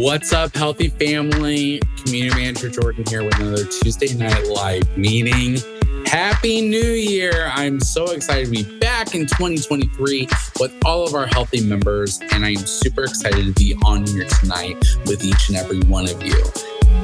What's 0.00 0.32
up, 0.32 0.52
Healthi 0.52 0.90
family? 0.92 1.78
Community 2.02 2.34
Manager 2.34 2.70
Jordan 2.70 3.04
here 3.06 3.22
with 3.22 3.38
another 3.38 3.66
Tuesday 3.66 4.14
Night 4.14 4.46
Live 4.46 4.96
meeting. 4.96 5.58
Happy 6.06 6.62
New 6.62 6.78
Year! 6.78 7.50
I'm 7.52 7.80
so 7.80 8.06
excited 8.12 8.46
to 8.46 8.50
be 8.50 8.78
back 8.78 9.14
in 9.14 9.26
2023 9.26 10.26
with 10.58 10.74
all 10.86 11.06
of 11.06 11.14
our 11.14 11.26
Healthi 11.26 11.66
members, 11.66 12.18
and 12.32 12.46
I 12.46 12.52
am 12.52 12.64
super 12.64 13.04
excited 13.04 13.44
to 13.44 13.52
be 13.52 13.76
on 13.84 14.06
here 14.06 14.24
tonight 14.24 14.82
with 15.04 15.22
each 15.22 15.50
and 15.50 15.58
every 15.58 15.80
one 15.80 16.08
of 16.08 16.22
you. 16.22 16.44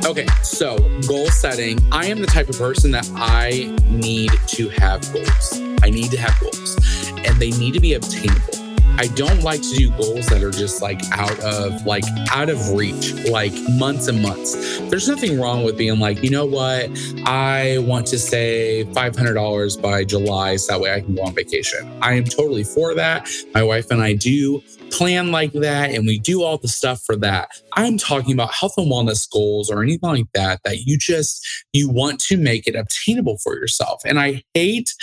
Okay, 0.06 0.26
so 0.42 0.78
goal 1.06 1.26
setting. 1.26 1.78
I 1.92 2.06
am 2.06 2.22
the 2.22 2.26
type 2.26 2.48
of 2.48 2.56
person 2.56 2.92
that 2.92 3.06
I 3.14 3.76
need 3.90 4.30
to 4.46 4.70
have 4.70 5.02
goals. 5.12 5.60
I 5.82 5.90
need 5.90 6.10
to 6.12 6.16
have 6.16 6.40
goals, 6.40 6.78
and 7.26 7.36
they 7.36 7.50
need 7.50 7.74
to 7.74 7.80
be 7.80 7.92
obtainable. 7.92 8.65
I 8.98 9.08
don't 9.08 9.42
like 9.42 9.60
to 9.60 9.74
do 9.74 9.90
goals 9.90 10.26
that 10.28 10.42
are 10.42 10.50
just 10.50 10.80
like 10.80 11.00
out 11.12 11.38
of 11.40 11.84
like 11.84 12.04
out 12.30 12.48
of 12.48 12.70
reach, 12.70 13.12
like 13.28 13.52
months 13.70 14.08
and 14.08 14.22
months. 14.22 14.78
There's 14.88 15.08
nothing 15.08 15.38
wrong 15.38 15.64
with 15.64 15.76
being 15.76 15.98
like, 15.98 16.22
you 16.22 16.30
know 16.30 16.46
what? 16.46 16.90
I 17.26 17.78
want 17.80 18.06
to 18.08 18.18
save 18.18 18.86
$500 18.88 19.82
by 19.82 20.04
July 20.04 20.56
so 20.56 20.72
that 20.72 20.80
way 20.80 20.94
I 20.94 21.00
can 21.00 21.14
go 21.14 21.22
on 21.22 21.34
vacation. 21.34 21.86
I 22.00 22.14
am 22.14 22.24
totally 22.24 22.64
for 22.64 22.94
that. 22.94 23.28
My 23.54 23.62
wife 23.62 23.90
and 23.90 24.00
I 24.00 24.14
do 24.14 24.62
plan 24.90 25.30
like 25.30 25.52
that 25.52 25.90
and 25.90 26.06
we 26.06 26.18
do 26.18 26.42
all 26.42 26.56
the 26.56 26.68
stuff 26.68 27.02
for 27.04 27.16
that. 27.16 27.50
I'm 27.74 27.98
talking 27.98 28.32
about 28.32 28.54
health 28.54 28.74
and 28.78 28.90
wellness 28.90 29.30
goals 29.30 29.70
or 29.70 29.82
anything 29.82 30.08
like 30.08 30.32
that 30.32 30.60
that 30.64 30.80
you 30.86 30.96
just 30.96 31.46
you 31.72 31.90
want 31.90 32.20
to 32.20 32.36
make 32.36 32.66
it 32.66 32.74
obtainable 32.74 33.38
for 33.38 33.54
yourself. 33.54 34.00
And 34.06 34.18
I 34.18 34.42
hate 34.54 34.94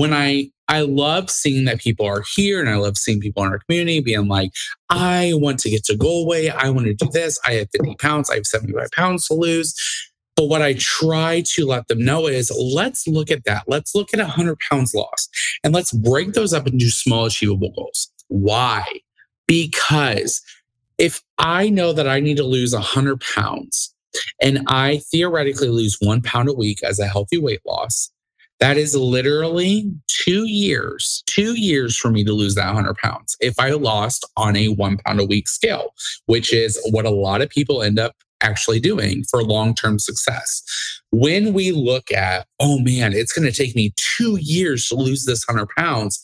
when 0.00 0.14
I 0.14 0.50
I 0.68 0.80
love 0.82 1.30
seeing 1.30 1.64
that 1.66 1.80
people 1.80 2.06
are 2.06 2.22
here 2.34 2.60
and 2.60 2.70
I 2.70 2.76
love 2.76 2.96
seeing 2.96 3.20
people 3.20 3.44
in 3.44 3.50
our 3.50 3.58
community 3.58 4.00
being 4.00 4.28
like, 4.28 4.52
I 4.88 5.32
want 5.34 5.58
to 5.60 5.70
get 5.70 5.84
to 5.86 6.24
weight. 6.26 6.50
I 6.50 6.70
want 6.70 6.86
to 6.86 6.94
do 6.94 7.08
this. 7.12 7.38
I 7.44 7.54
have 7.54 7.68
50 7.72 7.96
pounds. 7.96 8.30
I 8.30 8.36
have 8.36 8.46
75 8.46 8.88
pounds 8.92 9.26
to 9.26 9.34
lose. 9.34 9.74
But 10.36 10.44
what 10.44 10.62
I 10.62 10.74
try 10.78 11.42
to 11.54 11.66
let 11.66 11.88
them 11.88 12.02
know 12.04 12.28
is 12.28 12.52
let's 12.56 13.06
look 13.08 13.30
at 13.32 13.44
that. 13.44 13.64
Let's 13.66 13.94
look 13.94 14.14
at 14.14 14.20
100 14.20 14.58
pounds 14.70 14.94
lost 14.94 15.28
and 15.64 15.74
let's 15.74 15.92
break 15.92 16.32
those 16.32 16.54
up 16.54 16.68
into 16.68 16.88
small, 16.88 17.26
achievable 17.26 17.72
goals. 17.72 18.10
Why? 18.28 18.86
Because 19.48 20.40
if 20.98 21.20
I 21.36 21.68
know 21.68 21.92
that 21.92 22.08
I 22.08 22.20
need 22.20 22.36
to 22.36 22.44
lose 22.44 22.72
100 22.72 23.20
pounds 23.34 23.92
and 24.40 24.60
I 24.68 25.02
theoretically 25.10 25.68
lose 25.68 25.98
one 26.00 26.22
pound 26.22 26.48
a 26.48 26.54
week 26.54 26.82
as 26.84 27.00
a 27.00 27.08
healthy 27.08 27.38
weight 27.38 27.60
loss, 27.66 28.10
that 28.60 28.76
is 28.76 28.94
literally 28.94 29.90
two 30.06 30.46
years, 30.46 31.22
two 31.26 31.58
years 31.58 31.96
for 31.96 32.10
me 32.10 32.24
to 32.24 32.32
lose 32.32 32.54
that 32.54 32.66
100 32.66 32.96
pounds 32.96 33.36
if 33.40 33.58
I 33.58 33.70
lost 33.70 34.28
on 34.36 34.56
a 34.56 34.68
one 34.68 34.98
pound 34.98 35.20
a 35.20 35.24
week 35.24 35.48
scale, 35.48 35.94
which 36.26 36.52
is 36.52 36.78
what 36.90 37.06
a 37.06 37.10
lot 37.10 37.40
of 37.40 37.48
people 37.48 37.82
end 37.82 37.98
up 37.98 38.14
actually 38.42 38.80
doing 38.80 39.24
for 39.30 39.42
long 39.42 39.74
term 39.74 39.98
success. 39.98 40.62
When 41.10 41.52
we 41.52 41.72
look 41.72 42.12
at, 42.12 42.46
oh 42.60 42.78
man, 42.78 43.12
it's 43.12 43.32
going 43.32 43.50
to 43.50 43.56
take 43.56 43.74
me 43.74 43.92
two 43.96 44.38
years 44.40 44.88
to 44.88 44.94
lose 44.94 45.24
this 45.24 45.46
100 45.46 45.68
pounds, 45.76 46.20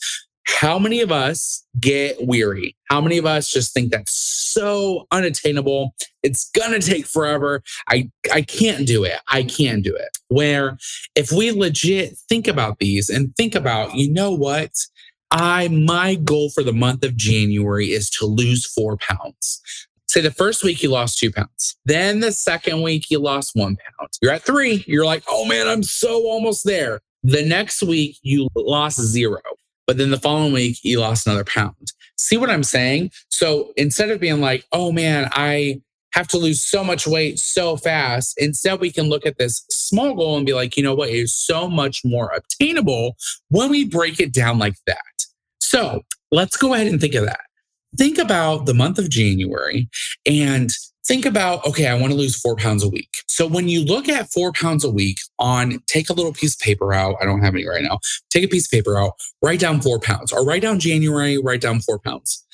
how 0.47 0.79
many 0.79 1.01
of 1.01 1.11
us 1.11 1.65
get 1.79 2.25
weary? 2.25 2.75
How 2.85 3.01
many 3.01 3.17
of 3.17 3.25
us 3.25 3.49
just 3.49 3.73
think 3.73 3.91
that's 3.91 4.13
so 4.13 5.05
unattainable? 5.11 5.93
It's 6.23 6.49
gonna 6.51 6.79
take 6.79 7.05
forever. 7.05 7.61
I 7.89 8.09
I 8.33 8.41
can't 8.41 8.87
do 8.87 9.03
it. 9.03 9.19
I 9.27 9.43
can't 9.43 9.83
do 9.83 9.93
it. 9.93 10.17
Where 10.29 10.77
if 11.15 11.31
we 11.31 11.51
legit 11.51 12.17
think 12.29 12.47
about 12.47 12.79
these 12.79 13.09
and 13.09 13.35
think 13.35 13.55
about, 13.55 13.95
you 13.95 14.11
know 14.11 14.31
what? 14.31 14.71
I 15.31 15.67
my 15.67 16.15
goal 16.15 16.49
for 16.49 16.63
the 16.63 16.73
month 16.73 17.03
of 17.03 17.17
January 17.17 17.87
is 17.87 18.09
to 18.11 18.25
lose 18.25 18.65
four 18.65 18.97
pounds. 18.97 19.61
Say 20.07 20.21
the 20.21 20.31
first 20.31 20.63
week 20.63 20.81
you 20.81 20.89
lost 20.89 21.19
two 21.19 21.31
pounds. 21.31 21.75
Then 21.85 22.21
the 22.21 22.31
second 22.31 22.81
week 22.81 23.07
you 23.09 23.19
lost 23.19 23.51
one 23.53 23.75
pound. 23.75 24.09
You're 24.21 24.31
at 24.31 24.43
three. 24.43 24.85
You're 24.87 25.05
like, 25.05 25.23
oh 25.27 25.45
man, 25.45 25.67
I'm 25.67 25.83
so 25.83 26.23
almost 26.25 26.65
there. 26.65 27.01
The 27.23 27.45
next 27.45 27.83
week 27.83 28.17
you 28.21 28.47
lost 28.55 29.01
zero. 29.01 29.41
But 29.87 29.97
then 29.97 30.11
the 30.11 30.19
following 30.19 30.53
week, 30.53 30.79
you 30.83 30.99
lost 30.99 31.25
another 31.25 31.45
pound. 31.45 31.93
See 32.17 32.37
what 32.37 32.49
I'm 32.49 32.63
saying? 32.63 33.11
So 33.29 33.71
instead 33.77 34.11
of 34.11 34.19
being 34.19 34.41
like, 34.41 34.65
oh 34.71 34.91
man, 34.91 35.29
I 35.31 35.81
have 36.11 36.27
to 36.29 36.37
lose 36.37 36.63
so 36.63 36.83
much 36.83 37.07
weight 37.07 37.39
so 37.39 37.77
fast, 37.77 38.35
instead 38.37 38.79
we 38.79 38.91
can 38.91 39.07
look 39.07 39.25
at 39.25 39.37
this 39.37 39.65
small 39.69 40.13
goal 40.13 40.35
and 40.35 40.45
be 40.45 40.53
like, 40.53 40.75
you 40.75 40.83
know 40.83 40.95
what, 40.95 41.09
it 41.09 41.15
is 41.15 41.35
so 41.35 41.69
much 41.69 42.01
more 42.03 42.31
obtainable 42.35 43.15
when 43.49 43.69
we 43.69 43.85
break 43.85 44.19
it 44.19 44.33
down 44.33 44.57
like 44.57 44.75
that. 44.87 44.97
So 45.59 46.03
let's 46.31 46.57
go 46.57 46.73
ahead 46.73 46.87
and 46.87 46.99
think 46.99 47.15
of 47.15 47.25
that. 47.25 47.41
Think 47.97 48.17
about 48.17 48.65
the 48.65 48.73
month 48.73 48.99
of 48.99 49.09
January 49.09 49.89
and 50.25 50.69
think 51.07 51.25
about, 51.25 51.65
okay, 51.65 51.87
I 51.87 51.93
want 51.95 52.11
to 52.11 52.17
lose 52.17 52.39
four 52.39 52.55
pounds 52.55 52.83
a 52.83 52.89
week. 52.89 53.09
So 53.27 53.47
when 53.47 53.67
you 53.69 53.83
look 53.83 54.09
at 54.09 54.31
four 54.31 54.51
pounds 54.51 54.83
a 54.83 54.89
week 54.89 55.17
on, 55.39 55.79
take 55.87 56.09
a 56.09 56.13
little 56.13 56.33
piece 56.33 56.55
of 56.55 56.59
paper 56.59 56.93
out. 56.93 57.15
I 57.21 57.25
don't 57.25 57.41
have 57.41 57.53
any 57.55 57.65
right 57.65 57.83
now. 57.83 57.99
Take 58.29 58.43
a 58.43 58.47
piece 58.47 58.67
of 58.67 58.71
paper 58.71 58.97
out, 58.97 59.13
write 59.41 59.59
down 59.59 59.81
four 59.81 59.99
pounds 59.99 60.33
or 60.33 60.45
write 60.45 60.61
down 60.61 60.79
January, 60.79 61.37
write 61.37 61.61
down 61.61 61.79
four 61.79 61.99
pounds. 61.99 62.45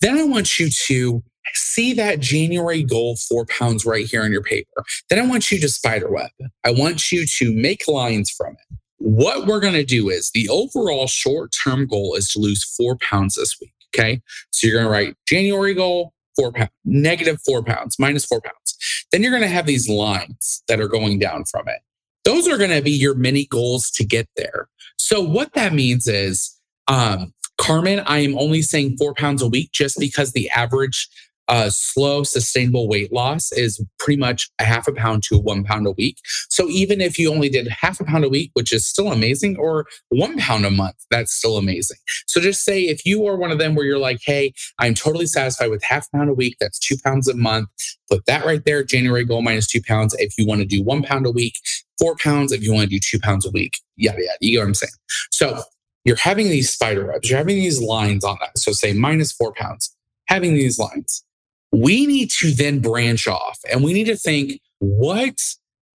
Then 0.00 0.16
I 0.16 0.24
want 0.24 0.58
you 0.58 0.70
to 0.86 1.22
see 1.54 1.92
that 1.94 2.20
January 2.20 2.82
goal, 2.82 3.16
four 3.28 3.46
pounds 3.46 3.84
right 3.84 4.06
here 4.06 4.22
on 4.22 4.32
your 4.32 4.42
paper. 4.42 4.84
Then 5.10 5.18
I 5.18 5.26
want 5.26 5.50
you 5.50 5.60
to 5.60 5.68
spider 5.68 6.10
web. 6.10 6.30
I 6.64 6.70
want 6.70 7.10
you 7.10 7.26
to 7.26 7.52
make 7.52 7.88
lines 7.88 8.30
from 8.30 8.52
it. 8.52 8.78
What 8.98 9.46
we're 9.46 9.60
going 9.60 9.74
to 9.74 9.84
do 9.84 10.08
is 10.08 10.30
the 10.32 10.48
overall 10.48 11.06
short 11.06 11.54
term 11.64 11.86
goal 11.86 12.14
is 12.14 12.30
to 12.32 12.40
lose 12.40 12.64
four 12.64 12.96
pounds 12.96 13.36
this 13.36 13.56
week. 13.60 13.72
Okay. 13.94 14.20
So 14.52 14.66
you're 14.66 14.76
going 14.76 14.86
to 14.86 14.90
write 14.90 15.16
January 15.26 15.74
goal, 15.74 16.12
four 16.38 16.52
pounds, 16.52 16.70
negative 16.84 17.40
four 17.44 17.62
pounds, 17.62 17.96
minus 17.98 18.24
four 18.24 18.40
pounds. 18.40 18.76
Then 19.10 19.22
you're 19.22 19.32
going 19.32 19.42
to 19.42 19.48
have 19.48 19.66
these 19.66 19.88
lines 19.88 20.62
that 20.68 20.80
are 20.80 20.88
going 20.88 21.18
down 21.18 21.44
from 21.50 21.68
it. 21.68 21.80
Those 22.24 22.46
are 22.46 22.58
going 22.58 22.70
to 22.70 22.82
be 22.82 22.92
your 22.92 23.14
mini 23.14 23.46
goals 23.46 23.90
to 23.92 24.04
get 24.04 24.28
there. 24.36 24.68
So 24.98 25.20
what 25.20 25.52
that 25.54 25.72
means 25.72 26.06
is, 26.06 26.54
um, 26.86 27.32
Carmen, 27.58 28.00
I 28.00 28.18
am 28.18 28.38
only 28.38 28.62
saying 28.62 28.98
four 28.98 29.14
pounds 29.14 29.42
a 29.42 29.48
week 29.48 29.72
just 29.72 29.98
because 29.98 30.32
the 30.32 30.48
average 30.50 31.08
uh, 31.48 31.70
slow, 31.70 32.22
sustainable 32.22 32.88
weight 32.88 33.12
loss 33.12 33.52
is 33.52 33.82
pretty 33.98 34.20
much 34.20 34.50
a 34.58 34.64
half 34.64 34.86
a 34.86 34.92
pound 34.92 35.22
to 35.24 35.38
one 35.38 35.64
pound 35.64 35.86
a 35.86 35.92
week. 35.92 36.18
So 36.50 36.68
even 36.68 37.00
if 37.00 37.18
you 37.18 37.30
only 37.32 37.48
did 37.48 37.68
half 37.68 38.00
a 38.00 38.04
pound 38.04 38.24
a 38.24 38.28
week, 38.28 38.50
which 38.54 38.72
is 38.72 38.86
still 38.86 39.10
amazing, 39.10 39.56
or 39.56 39.86
one 40.10 40.36
pound 40.36 40.66
a 40.66 40.70
month, 40.70 40.96
that's 41.10 41.32
still 41.32 41.56
amazing. 41.56 41.96
So 42.26 42.40
just 42.40 42.64
say 42.64 42.82
if 42.82 43.06
you 43.06 43.26
are 43.26 43.36
one 43.36 43.50
of 43.50 43.58
them 43.58 43.74
where 43.74 43.86
you're 43.86 43.98
like, 43.98 44.20
hey, 44.24 44.52
I'm 44.78 44.94
totally 44.94 45.26
satisfied 45.26 45.70
with 45.70 45.82
half 45.82 46.06
a 46.12 46.16
pound 46.16 46.30
a 46.30 46.34
week, 46.34 46.56
that's 46.60 46.78
two 46.78 46.96
pounds 47.02 47.28
a 47.28 47.34
month, 47.34 47.68
put 48.10 48.26
that 48.26 48.44
right 48.44 48.64
there. 48.64 48.84
January 48.84 49.24
goal 49.24 49.42
minus 49.42 49.66
two 49.66 49.82
pounds. 49.82 50.14
If 50.18 50.36
you 50.36 50.46
want 50.46 50.60
to 50.60 50.66
do 50.66 50.82
one 50.82 51.02
pound 51.02 51.26
a 51.26 51.30
week, 51.30 51.54
four 51.98 52.16
pounds. 52.16 52.52
If 52.52 52.62
you 52.62 52.72
want 52.72 52.84
to 52.84 52.90
do 52.90 53.00
two 53.00 53.18
pounds 53.18 53.46
a 53.46 53.50
week, 53.50 53.78
yada, 53.96 54.18
yada. 54.18 54.38
You 54.40 54.52
get 54.52 54.58
what 54.58 54.68
I'm 54.68 54.74
saying? 54.74 54.92
So 55.32 55.62
you're 56.04 56.16
having 56.16 56.48
these 56.48 56.70
spider 56.70 57.06
webs, 57.06 57.28
you're 57.28 57.38
having 57.38 57.56
these 57.56 57.80
lines 57.80 58.24
on 58.24 58.36
that. 58.40 58.58
So 58.58 58.72
say 58.72 58.92
minus 58.92 59.32
four 59.32 59.52
pounds, 59.52 59.94
having 60.26 60.54
these 60.54 60.78
lines 60.78 61.24
we 61.72 62.06
need 62.06 62.30
to 62.38 62.50
then 62.50 62.80
branch 62.80 63.26
off 63.26 63.58
and 63.70 63.84
we 63.84 63.92
need 63.92 64.06
to 64.06 64.16
think, 64.16 64.60
what 64.78 65.38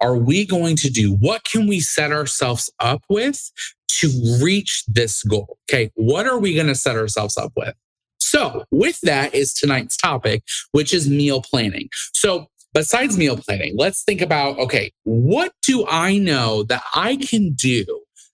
are 0.01 0.15
we 0.15 0.45
going 0.45 0.75
to 0.77 0.89
do? 0.89 1.15
What 1.15 1.43
can 1.45 1.67
we 1.67 1.79
set 1.79 2.11
ourselves 2.11 2.71
up 2.79 3.03
with 3.09 3.51
to 3.99 4.37
reach 4.41 4.83
this 4.87 5.23
goal? 5.23 5.57
Okay. 5.69 5.91
What 5.95 6.27
are 6.27 6.37
we 6.37 6.53
going 6.53 6.67
to 6.67 6.75
set 6.75 6.95
ourselves 6.95 7.37
up 7.37 7.53
with? 7.55 7.73
So, 8.19 8.65
with 8.71 8.99
that 9.01 9.33
is 9.35 9.53
tonight's 9.53 9.95
topic, 9.95 10.43
which 10.71 10.93
is 10.93 11.09
meal 11.09 11.41
planning. 11.41 11.89
So, 12.13 12.47
besides 12.73 13.17
meal 13.17 13.37
planning, 13.37 13.75
let's 13.77 14.03
think 14.03 14.21
about 14.21 14.57
okay, 14.59 14.91
what 15.03 15.53
do 15.61 15.85
I 15.87 16.17
know 16.17 16.63
that 16.63 16.83
I 16.95 17.17
can 17.17 17.53
do 17.53 17.85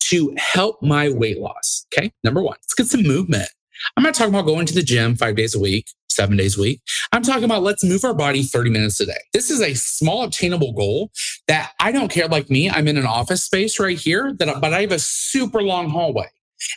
to 0.09 0.33
help 0.38 0.81
my 0.81 1.09
weight 1.09 1.39
loss? 1.39 1.85
Okay. 1.94 2.11
Number 2.23 2.41
one, 2.41 2.55
let's 2.63 2.73
get 2.73 2.88
some 2.88 3.03
movement. 3.03 3.49
I'm 3.95 4.03
not 4.03 4.13
talking 4.13 4.33
about 4.33 4.45
going 4.45 4.66
to 4.67 4.73
the 4.73 4.83
gym 4.83 5.16
five 5.16 5.35
days 5.35 5.55
a 5.55 5.59
week 5.59 5.88
seven 6.19 6.35
days 6.35 6.57
a 6.57 6.62
week. 6.62 6.81
I'm 7.13 7.24
talking 7.24 7.46
about 7.46 7.63
let's 7.63 7.82
move 7.82 8.03
our 8.03 8.14
body 8.14 8.43
30 8.43 8.72
minutes 8.72 8.99
a 8.99 9.05
day. 9.05 9.22
This 9.32 9.49
is 9.49 9.61
a 9.61 9.73
small 9.73 10.23
obtainable 10.23 10.73
goal 10.73 11.11
that 11.47 11.72
I 11.79 11.93
don't 11.93 12.11
care. 12.11 12.28
Like 12.28 12.49
me, 12.49 12.70
I'm 12.70 12.90
in 12.90 12.97
an 12.97 13.05
office 13.05 13.43
space 13.43 13.79
right 13.79 13.97
here, 13.97 14.34
that, 14.38 14.59
but 14.59 14.73
I 14.73 14.82
have 14.82 14.91
a 14.91 14.99
super 14.99 15.64
long 15.64 15.90
hallway 15.90 16.28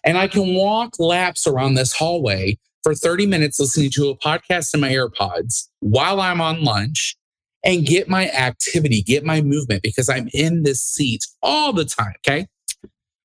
and 0.04 0.16
I 0.16 0.28
can 0.28 0.54
walk 0.54 0.94
laps 1.00 1.48
around 1.48 1.74
this 1.74 1.92
hallway 1.92 2.56
for 2.84 2.94
30 2.94 3.26
minutes 3.26 3.58
listening 3.58 3.90
to 3.94 4.10
a 4.10 4.18
podcast 4.18 4.74
in 4.74 4.80
my 4.80 4.90
AirPods 4.90 5.66
while 5.80 6.20
I'm 6.20 6.40
on 6.40 6.62
lunch 6.62 7.16
and 7.64 7.84
get 7.84 8.08
my 8.08 8.28
activity, 8.30 9.02
get 9.02 9.24
my 9.24 9.40
movement 9.40 9.82
because 9.82 10.08
I'm 10.08 10.28
in 10.32 10.62
this 10.62 10.82
seat 10.82 11.24
all 11.42 11.72
the 11.72 11.84
time. 11.84 12.14
Okay. 12.26 12.46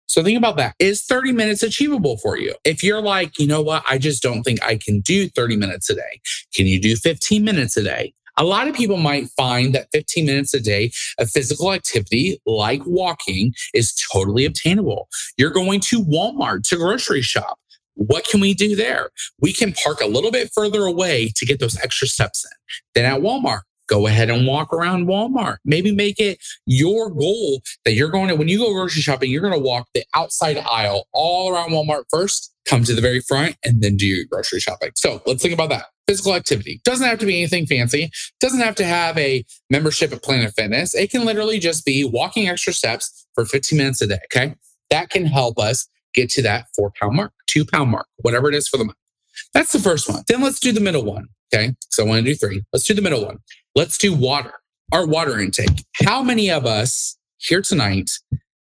So 0.07 0.23
think 0.23 0.37
about 0.37 0.57
that. 0.57 0.75
Is 0.79 1.03
30 1.03 1.33
minutes 1.33 1.63
achievable 1.63 2.17
for 2.17 2.37
you? 2.37 2.55
If 2.63 2.83
you're 2.83 3.01
like, 3.01 3.37
you 3.37 3.47
know 3.47 3.61
what, 3.61 3.83
I 3.89 3.97
just 3.97 4.23
don't 4.23 4.43
think 4.43 4.63
I 4.65 4.77
can 4.77 5.01
do 5.01 5.29
30 5.29 5.57
minutes 5.57 5.89
a 5.89 5.95
day. 5.95 6.21
Can 6.55 6.65
you 6.65 6.81
do 6.81 6.95
15 6.95 7.43
minutes 7.43 7.77
a 7.77 7.83
day? 7.83 8.13
A 8.39 8.43
lot 8.43 8.67
of 8.67 8.75
people 8.75 8.97
might 8.97 9.29
find 9.29 9.73
that 9.73 9.87
15 9.91 10.25
minutes 10.25 10.53
a 10.53 10.59
day 10.59 10.91
of 11.17 11.29
physical 11.29 11.73
activity 11.73 12.39
like 12.45 12.81
walking 12.85 13.53
is 13.73 13.93
totally 14.13 14.45
obtainable. 14.45 15.09
You're 15.37 15.49
going 15.49 15.79
to 15.81 16.03
Walmart 16.03 16.63
to 16.69 16.77
grocery 16.77 17.23
shop. 17.23 17.57
What 17.95 18.27
can 18.29 18.39
we 18.39 18.53
do 18.53 18.75
there? 18.75 19.09
We 19.41 19.51
can 19.51 19.73
park 19.73 20.01
a 20.01 20.05
little 20.05 20.29
bit 20.29 20.51
further 20.53 20.81
away 20.85 21.31
to 21.35 21.45
get 21.47 21.59
those 21.59 21.77
extra 21.79 22.07
steps 22.07 22.45
in. 22.45 22.51
Then 22.93 23.11
at 23.11 23.21
Walmart, 23.21 23.61
go 23.87 24.07
ahead 24.07 24.29
and 24.29 24.45
walk 24.45 24.73
around 24.73 25.07
Walmart. 25.07 25.57
Maybe 25.65 25.93
make 25.93 26.19
it 26.19 26.39
your 26.65 27.09
goal 27.09 27.61
that 27.85 27.93
you're 27.93 28.09
going 28.09 28.27
to, 28.29 28.35
when 28.35 28.47
you 28.47 28.59
go 28.59 28.73
grocery 28.73 29.01
shopping, 29.01 29.31
you're 29.31 29.41
going 29.41 29.53
to 29.53 29.59
walk 29.59 29.87
the 29.93 30.03
outside 30.15 30.57
aisle 30.57 31.07
all 31.13 31.53
around 31.53 31.71
Walmart 31.71 32.03
first, 32.09 32.53
come 32.65 32.83
to 32.83 32.93
the 32.93 33.01
very 33.01 33.21
front, 33.21 33.55
and 33.63 33.81
then 33.81 33.97
do 33.97 34.05
your 34.05 34.25
grocery 34.29 34.59
shopping. 34.59 34.91
So 34.95 35.21
let's 35.25 35.41
think 35.41 35.53
about 35.53 35.69
that. 35.69 35.85
Physical 36.07 36.35
activity 36.35 36.79
doesn't 36.85 37.05
have 37.05 37.19
to 37.19 37.25
be 37.25 37.37
anything 37.37 37.65
fancy, 37.65 38.09
doesn't 38.39 38.61
have 38.61 38.75
to 38.75 38.85
have 38.85 39.17
a 39.17 39.45
membership 39.69 40.13
at 40.13 40.23
Planet 40.23 40.53
Fitness. 40.55 40.95
It 40.95 41.11
can 41.11 41.25
literally 41.25 41.59
just 41.59 41.85
be 41.85 42.05
walking 42.05 42.47
extra 42.47 42.71
steps 42.71 43.27
for 43.35 43.45
15 43.45 43.77
minutes 43.77 44.01
a 44.01 44.07
day. 44.07 44.19
Okay. 44.33 44.55
That 44.89 45.09
can 45.09 45.25
help 45.25 45.59
us 45.59 45.87
get 46.13 46.29
to 46.31 46.41
that 46.43 46.67
four 46.75 46.91
pound 46.99 47.17
mark, 47.17 47.33
two 47.45 47.65
pound 47.65 47.91
mark, 47.91 48.07
whatever 48.17 48.47
it 48.47 48.55
is 48.55 48.69
for 48.69 48.77
the 48.77 48.85
month. 48.85 48.97
That's 49.53 49.73
the 49.73 49.79
first 49.79 50.09
one. 50.09 50.23
Then 50.27 50.41
let's 50.41 50.59
do 50.59 50.71
the 50.71 50.79
middle 50.79 51.03
one. 51.03 51.27
Okay. 51.53 51.73
So 51.89 52.03
I 52.03 52.07
want 52.07 52.25
to 52.25 52.31
do 52.31 52.35
three. 52.35 52.63
Let's 52.71 52.85
do 52.85 52.93
the 52.93 53.01
middle 53.01 53.25
one. 53.25 53.39
Let's 53.77 53.99
do 53.99 54.11
water, 54.11 54.53
our 54.91 55.05
water 55.05 55.39
intake. 55.39 55.85
How 56.03 56.23
many 56.23 56.49
of 56.49 56.65
us 56.65 57.15
here 57.37 57.61
tonight, 57.61 58.09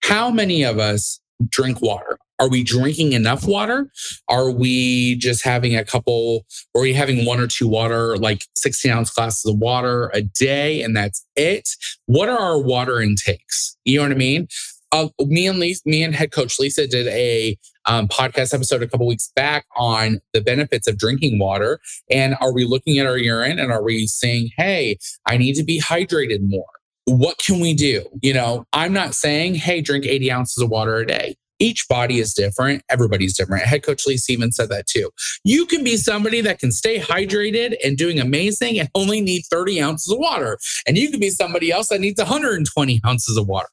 how 0.03 0.29
many 0.29 0.61
of 0.61 0.77
us 0.77 1.19
drink 1.49 1.81
water? 1.81 2.19
Are 2.37 2.47
we 2.47 2.63
drinking 2.63 3.13
enough 3.13 3.43
water? 3.47 3.89
Are 4.27 4.51
we 4.51 5.15
just 5.15 5.43
having 5.43 5.75
a 5.75 5.83
couple, 5.83 6.45
or 6.75 6.81
are 6.81 6.83
we 6.83 6.93
having 6.93 7.25
one 7.25 7.39
or 7.39 7.47
two 7.47 7.67
water, 7.67 8.17
like 8.17 8.45
16 8.55 8.91
ounce 8.91 9.09
glasses 9.09 9.51
of 9.51 9.57
water 9.57 10.11
a 10.13 10.21
day, 10.21 10.83
and 10.83 10.95
that's 10.95 11.25
it? 11.35 11.67
What 12.05 12.29
are 12.29 12.37
our 12.37 12.61
water 12.61 13.01
intakes? 13.01 13.75
You 13.85 13.97
know 13.97 14.03
what 14.03 14.11
I 14.11 14.15
mean? 14.15 14.47
Uh, 14.91 15.07
me 15.19 15.47
and 15.47 15.59
Lisa, 15.59 15.81
me 15.85 16.03
and 16.03 16.15
head 16.15 16.31
coach 16.31 16.59
Lisa 16.59 16.87
did 16.87 17.07
a 17.07 17.57
um, 17.85 18.07
podcast 18.07 18.53
episode 18.53 18.83
a 18.83 18.87
couple 18.87 19.07
weeks 19.07 19.31
back 19.35 19.65
on 19.75 20.19
the 20.33 20.41
benefits 20.41 20.87
of 20.87 20.97
drinking 20.97 21.39
water. 21.39 21.79
And 22.09 22.35
are 22.41 22.53
we 22.53 22.65
looking 22.65 22.99
at 22.99 23.05
our 23.05 23.17
urine 23.17 23.59
and 23.59 23.71
are 23.71 23.83
we 23.83 24.07
saying, 24.07 24.49
hey, 24.57 24.97
I 25.25 25.37
need 25.37 25.53
to 25.55 25.63
be 25.63 25.79
hydrated 25.79 26.39
more? 26.41 26.65
What 27.05 27.39
can 27.39 27.59
we 27.59 27.73
do? 27.73 28.05
You 28.21 28.33
know, 28.33 28.65
I'm 28.73 28.93
not 28.93 29.15
saying, 29.15 29.55
hey, 29.55 29.81
drink 29.81 30.05
80 30.05 30.31
ounces 30.31 30.63
of 30.63 30.69
water 30.69 30.97
a 30.97 31.07
day. 31.07 31.35
Each 31.61 31.85
body 31.89 32.19
is 32.19 32.33
different. 32.33 32.83
Everybody's 32.89 33.35
different. 33.35 33.65
Head 33.65 33.83
coach 33.83 34.07
Lee 34.07 34.15
Stevens 34.15 34.55
said 34.55 34.69
that 34.69 34.87
too. 34.87 35.09
You 35.43 35.65
can 35.65 35.83
be 35.83 35.97
somebody 35.97 36.39
that 36.41 36.59
can 36.59 36.71
stay 36.71 36.99
hydrated 36.99 37.75
and 37.83 37.97
doing 37.97 38.19
amazing 38.19 38.79
and 38.79 38.89
only 38.95 39.19
need 39.19 39.43
30 39.51 39.81
ounces 39.81 40.11
of 40.11 40.19
water. 40.19 40.57
And 40.87 40.97
you 40.97 41.11
can 41.11 41.19
be 41.19 41.29
somebody 41.29 41.69
else 41.69 41.89
that 41.89 41.99
needs 41.99 42.17
120 42.19 43.01
ounces 43.05 43.35
of 43.35 43.47
water. 43.47 43.67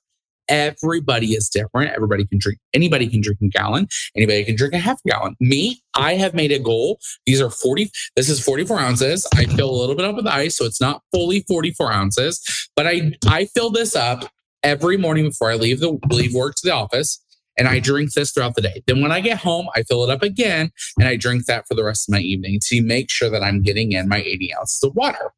Everybody 0.48 1.28
is 1.32 1.48
different. 1.48 1.92
Everybody 1.92 2.24
can 2.26 2.38
drink, 2.38 2.58
anybody 2.72 3.08
can 3.08 3.20
drink 3.20 3.40
a 3.42 3.48
gallon, 3.48 3.88
anybody 4.14 4.44
can 4.44 4.56
drink 4.56 4.74
a 4.74 4.78
half 4.78 5.02
gallon. 5.06 5.36
Me, 5.40 5.82
I 5.94 6.14
have 6.14 6.34
made 6.34 6.52
a 6.52 6.58
goal. 6.58 6.98
These 7.26 7.40
are 7.40 7.50
40, 7.50 7.90
this 8.14 8.28
is 8.28 8.40
44 8.40 8.78
ounces. 8.78 9.26
I 9.34 9.44
fill 9.44 9.70
a 9.70 9.78
little 9.78 9.96
bit 9.96 10.04
up 10.04 10.16
with 10.16 10.26
ice, 10.26 10.56
so 10.56 10.64
it's 10.64 10.80
not 10.80 11.02
fully 11.12 11.40
44 11.48 11.92
ounces, 11.92 12.70
but 12.76 12.86
I 12.86 13.12
I 13.26 13.46
fill 13.46 13.70
this 13.70 13.96
up 13.96 14.30
every 14.62 14.96
morning 14.96 15.24
before 15.24 15.50
I 15.50 15.54
leave 15.54 15.80
the 15.80 15.98
leave 16.10 16.34
work 16.34 16.54
to 16.56 16.66
the 16.66 16.74
office. 16.74 17.22
And 17.58 17.66
I 17.66 17.78
drink 17.78 18.12
this 18.12 18.32
throughout 18.32 18.54
the 18.54 18.60
day. 18.60 18.82
Then 18.86 19.00
when 19.00 19.10
I 19.10 19.20
get 19.20 19.38
home, 19.38 19.68
I 19.74 19.82
fill 19.84 20.04
it 20.04 20.10
up 20.10 20.22
again 20.22 20.70
and 20.98 21.08
I 21.08 21.16
drink 21.16 21.46
that 21.46 21.66
for 21.66 21.74
the 21.74 21.84
rest 21.84 22.06
of 22.06 22.12
my 22.12 22.20
evening 22.20 22.60
to 22.64 22.82
make 22.82 23.10
sure 23.10 23.30
that 23.30 23.42
I'm 23.42 23.62
getting 23.62 23.92
in 23.92 24.10
my 24.10 24.18
80 24.18 24.54
ounces 24.54 24.82
of 24.82 24.94
water. 24.94 25.32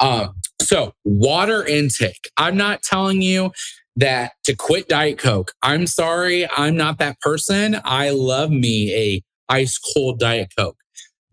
Um, 0.00 0.34
so, 0.60 0.94
water 1.04 1.64
intake. 1.64 2.30
I'm 2.36 2.56
not 2.56 2.82
telling 2.82 3.22
you 3.22 3.52
that 3.96 4.32
to 4.44 4.54
quit 4.54 4.88
Diet 4.88 5.18
Coke. 5.18 5.52
I'm 5.62 5.86
sorry, 5.86 6.48
I'm 6.56 6.76
not 6.76 6.98
that 6.98 7.20
person. 7.20 7.80
I 7.84 8.10
love 8.10 8.50
me 8.50 8.94
a 8.94 9.22
ice 9.48 9.78
cold 9.78 10.18
Diet 10.18 10.52
Coke. 10.56 10.76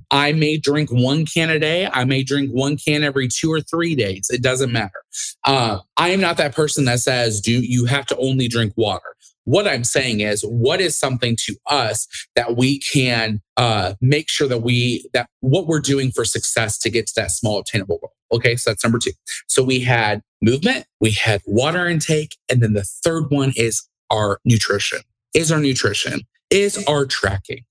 I 0.10 0.32
may 0.32 0.58
drink 0.58 0.90
one 0.90 1.26
can 1.26 1.50
a 1.50 1.60
day. 1.60 1.88
I 1.92 2.06
may 2.06 2.24
drink 2.24 2.50
one 2.52 2.78
can 2.78 3.04
every 3.04 3.28
two 3.28 3.52
or 3.52 3.62
three 3.62 3.94
days. 3.96 4.30
It 4.30 4.42
doesn't 4.42 4.72
matter. 4.72 5.04
Uh, 5.44 5.80
I 5.98 6.10
am 6.10 6.22
not 6.22 6.38
that 6.38 6.56
person 6.56 6.86
that 6.86 7.00
says, 7.00 7.42
do 7.42 7.52
you 7.52 7.86
have 7.86 8.06
to 8.08 8.18
only 8.18 8.48
drink 8.48 8.74
water? 8.78 9.16
What 9.44 9.68
I'm 9.68 9.84
saying 9.84 10.20
is, 10.22 10.42
what 10.42 10.82
is 10.82 10.98
something 10.98 11.38
to 11.46 11.56
us 11.68 12.08
that 12.36 12.58
we 12.58 12.80
can 12.80 13.42
uh, 13.56 13.94
make 14.02 14.30
sure 14.30 14.48
that 14.48 14.62
we 14.62 15.08
that 15.14 15.30
what 15.40 15.68
we're 15.68 15.80
doing 15.80 16.12
for 16.12 16.26
success 16.26 16.78
to 16.80 16.90
get 16.90 17.08
to 17.08 17.14
that 17.16 17.32
small 17.32 17.60
attainable 17.60 18.00
goal? 18.00 18.14
Okay, 18.32 18.56
so 18.56 18.70
that's 18.70 18.84
number 18.84 19.00
two. 19.00 19.12
So 19.48 19.64
we 19.64 19.80
had 19.80 20.22
movement, 20.42 20.86
we 21.00 21.12
had 21.12 21.42
water 21.46 21.88
intake, 21.88 22.36
and 22.50 22.62
then 22.62 22.74
the 22.74 22.84
third 22.84 23.26
one 23.30 23.54
is 23.56 23.88
our 24.10 24.40
nutrition. 24.46 25.00
Is 25.34 25.52
our 25.52 25.60
nutrition? 25.60 26.22
Is 26.50 26.84
our 26.88 27.06
tracking? 27.06 27.64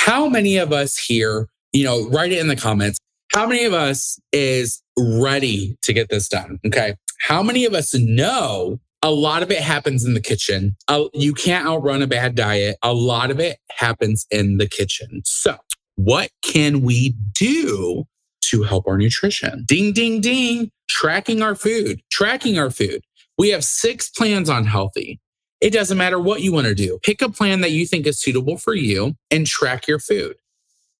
How 0.00 0.28
many 0.28 0.56
of 0.56 0.72
us 0.72 0.96
here, 0.96 1.48
you 1.72 1.84
know, 1.84 2.08
write 2.10 2.32
it 2.32 2.38
in 2.38 2.48
the 2.48 2.56
comments. 2.56 2.98
How 3.32 3.46
many 3.46 3.64
of 3.64 3.72
us 3.72 4.18
is 4.32 4.82
ready 4.98 5.76
to 5.82 5.92
get 5.92 6.08
this 6.08 6.28
done? 6.28 6.58
Okay. 6.66 6.94
How 7.20 7.42
many 7.42 7.64
of 7.64 7.74
us 7.74 7.94
know 7.94 8.78
a 9.02 9.10
lot 9.10 9.42
of 9.42 9.50
it 9.50 9.60
happens 9.60 10.04
in 10.04 10.14
the 10.14 10.20
kitchen. 10.20 10.76
Uh, 10.88 11.04
you 11.14 11.32
can't 11.32 11.66
outrun 11.66 12.02
a 12.02 12.06
bad 12.06 12.34
diet. 12.34 12.76
A 12.82 12.92
lot 12.92 13.30
of 13.30 13.38
it 13.38 13.58
happens 13.70 14.26
in 14.30 14.56
the 14.56 14.66
kitchen. 14.66 15.22
So, 15.24 15.56
what 15.94 16.30
can 16.42 16.80
we 16.80 17.14
do 17.32 18.04
to 18.50 18.62
help 18.62 18.86
our 18.86 18.98
nutrition? 18.98 19.64
Ding, 19.66 19.92
ding, 19.92 20.20
ding. 20.20 20.70
Tracking 20.88 21.42
our 21.42 21.56
food, 21.56 22.00
tracking 22.10 22.58
our 22.58 22.70
food. 22.70 23.02
We 23.38 23.50
have 23.50 23.64
six 23.64 24.08
plans 24.08 24.48
on 24.48 24.64
Healthi. 24.66 25.18
It 25.60 25.72
doesn't 25.72 25.98
matter 25.98 26.20
what 26.20 26.42
you 26.42 26.52
want 26.52 26.66
to 26.66 26.74
do. 26.74 26.98
Pick 27.02 27.22
a 27.22 27.28
plan 27.28 27.60
that 27.62 27.72
you 27.72 27.86
think 27.86 28.06
is 28.06 28.20
suitable 28.20 28.56
for 28.56 28.74
you 28.74 29.14
and 29.30 29.46
track 29.46 29.88
your 29.88 29.98
food. 29.98 30.36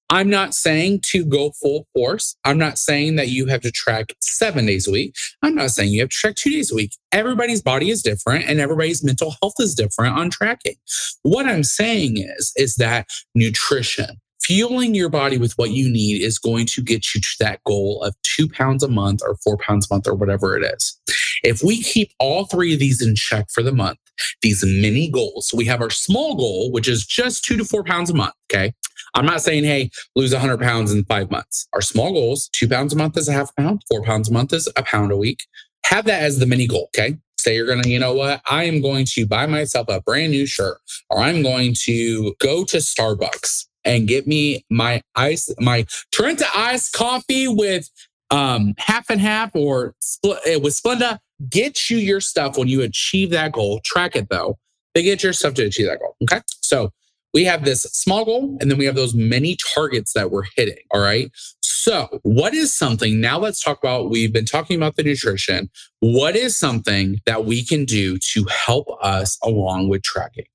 I'm 0.09 0.29
not 0.29 0.53
saying 0.53 1.01
to 1.07 1.25
go 1.25 1.51
full 1.51 1.85
force. 1.93 2.37
I'm 2.45 2.57
not 2.57 2.77
saying 2.77 3.17
that 3.17 3.27
you 3.27 3.47
have 3.47 3.61
to 3.61 3.71
track 3.71 4.13
seven 4.21 4.65
days 4.65 4.87
a 4.87 4.91
week. 4.91 5.15
I'm 5.41 5.53
not 5.53 5.71
saying 5.71 5.91
you 5.91 5.99
have 5.99 6.09
to 6.09 6.15
track 6.15 6.35
two 6.35 6.49
days 6.49 6.71
a 6.71 6.75
week. 6.75 6.91
Everybody's 7.11 7.61
body 7.61 7.89
is 7.89 8.01
different 8.01 8.45
and 8.45 8.59
everybody's 8.59 9.03
mental 9.03 9.35
health 9.41 9.55
is 9.59 9.75
different 9.75 10.17
on 10.17 10.29
tracking. 10.29 10.75
What 11.23 11.45
I'm 11.45 11.63
saying 11.63 12.17
is, 12.17 12.53
is 12.55 12.75
that 12.75 13.07
nutrition, 13.35 14.17
fueling 14.47 14.95
your 14.95 15.09
body 15.09 15.37
with 15.37 15.51
what 15.57 15.71
you 15.71 15.89
need 15.89 16.21
is 16.21 16.39
going 16.39 16.65
to 16.65 16.81
get 16.81 17.13
you 17.13 17.19
to 17.19 17.35
that 17.37 17.61
goal 17.65 18.01
of 18.01 18.15
two 18.23 18.47
pounds 18.47 18.81
a 18.81 18.87
month 18.87 19.21
or 19.21 19.35
four 19.43 19.57
pounds 19.57 19.85
a 19.91 19.93
month 19.93 20.07
or 20.07 20.15
whatever 20.15 20.55
it 20.55 20.63
is. 20.63 20.97
If 21.43 21.61
we 21.61 21.83
keep 21.83 22.11
all 22.17 22.45
three 22.45 22.73
of 22.73 22.79
these 22.79 23.05
in 23.05 23.13
check 23.13 23.47
for 23.51 23.61
the 23.61 23.73
month, 23.73 23.99
these 24.41 24.63
mini 24.63 25.11
goals, 25.11 25.53
we 25.53 25.65
have 25.65 25.81
our 25.81 25.89
small 25.89 26.35
goal, 26.35 26.71
which 26.71 26.87
is 26.87 27.05
just 27.05 27.43
two 27.43 27.57
to 27.57 27.65
four 27.65 27.83
pounds 27.83 28.09
a 28.09 28.13
month. 28.13 28.33
Okay. 28.49 28.73
I'm 29.15 29.25
not 29.25 29.41
saying, 29.41 29.65
hey, 29.65 29.89
lose 30.15 30.31
100 30.31 30.59
pounds 30.59 30.93
in 30.93 31.03
five 31.05 31.29
months. 31.29 31.67
Our 31.73 31.81
small 31.81 32.13
goals, 32.13 32.49
two 32.53 32.69
pounds 32.69 32.93
a 32.93 32.95
month 32.95 33.17
is 33.17 33.27
a 33.27 33.33
half 33.33 33.53
pound, 33.57 33.81
four 33.89 34.01
pounds 34.01 34.29
a 34.29 34.33
month 34.33 34.53
is 34.53 34.71
a 34.77 34.83
pound 34.83 35.11
a 35.11 35.17
week. 35.17 35.45
Have 35.85 36.05
that 36.05 36.23
as 36.23 36.39
the 36.39 36.45
mini 36.45 36.67
goal. 36.67 36.89
Okay. 36.95 37.17
Say 37.37 37.55
you're 37.55 37.67
going 37.67 37.83
to, 37.83 37.89
you 37.89 37.99
know 37.99 38.13
what? 38.13 38.41
I 38.49 38.63
am 38.63 38.81
going 38.81 39.05
to 39.11 39.27
buy 39.27 39.45
myself 39.45 39.89
a 39.89 40.01
brand 40.01 40.31
new 40.31 40.45
shirt 40.45 40.77
or 41.09 41.19
I'm 41.19 41.43
going 41.43 41.75
to 41.81 42.33
go 42.39 42.63
to 42.65 42.77
Starbucks 42.77 43.65
and 43.87 44.07
get 44.07 44.27
me 44.27 44.65
my 44.69 45.01
ice, 45.15 45.49
my 45.59 45.85
Trenta 46.11 46.45
iced 46.55 46.93
coffee 46.93 47.47
with 47.47 47.89
um, 48.29 48.73
half 48.77 49.09
and 49.09 49.21
half 49.21 49.55
or 49.55 49.95
split 49.99 50.39
eh, 50.45 50.57
with 50.57 50.73
Splenda. 50.73 51.17
Get 51.49 51.89
you 51.89 51.97
your 51.97 52.19
stuff 52.19 52.57
when 52.57 52.67
you 52.67 52.81
achieve 52.81 53.31
that 53.31 53.53
goal. 53.53 53.79
Track 53.83 54.15
it 54.15 54.27
though. 54.29 54.57
They 54.93 55.03
get 55.03 55.23
your 55.23 55.33
stuff 55.33 55.53
to 55.55 55.65
achieve 55.65 55.87
that 55.87 55.99
goal. 55.99 56.15
Okay. 56.23 56.41
So 56.61 56.91
we 57.33 57.43
have 57.45 57.63
this 57.65 57.83
small 57.83 58.25
goal 58.25 58.57
and 58.59 58.69
then 58.69 58.77
we 58.77 58.85
have 58.85 58.95
those 58.95 59.13
many 59.13 59.57
targets 59.75 60.13
that 60.13 60.31
we're 60.31 60.45
hitting. 60.55 60.77
All 60.91 61.01
right. 61.01 61.31
So, 61.61 62.19
what 62.23 62.53
is 62.53 62.73
something 62.73 63.21
now? 63.21 63.39
Let's 63.39 63.63
talk 63.63 63.77
about 63.77 64.09
we've 64.09 64.33
been 64.33 64.45
talking 64.45 64.75
about 64.75 64.97
the 64.97 65.03
nutrition. 65.03 65.69
What 66.01 66.35
is 66.35 66.57
something 66.57 67.21
that 67.25 67.45
we 67.45 67.63
can 67.63 67.85
do 67.85 68.17
to 68.33 68.45
help 68.45 68.87
us 69.01 69.37
along 69.41 69.87
with 69.87 70.03
tracking? 70.03 70.47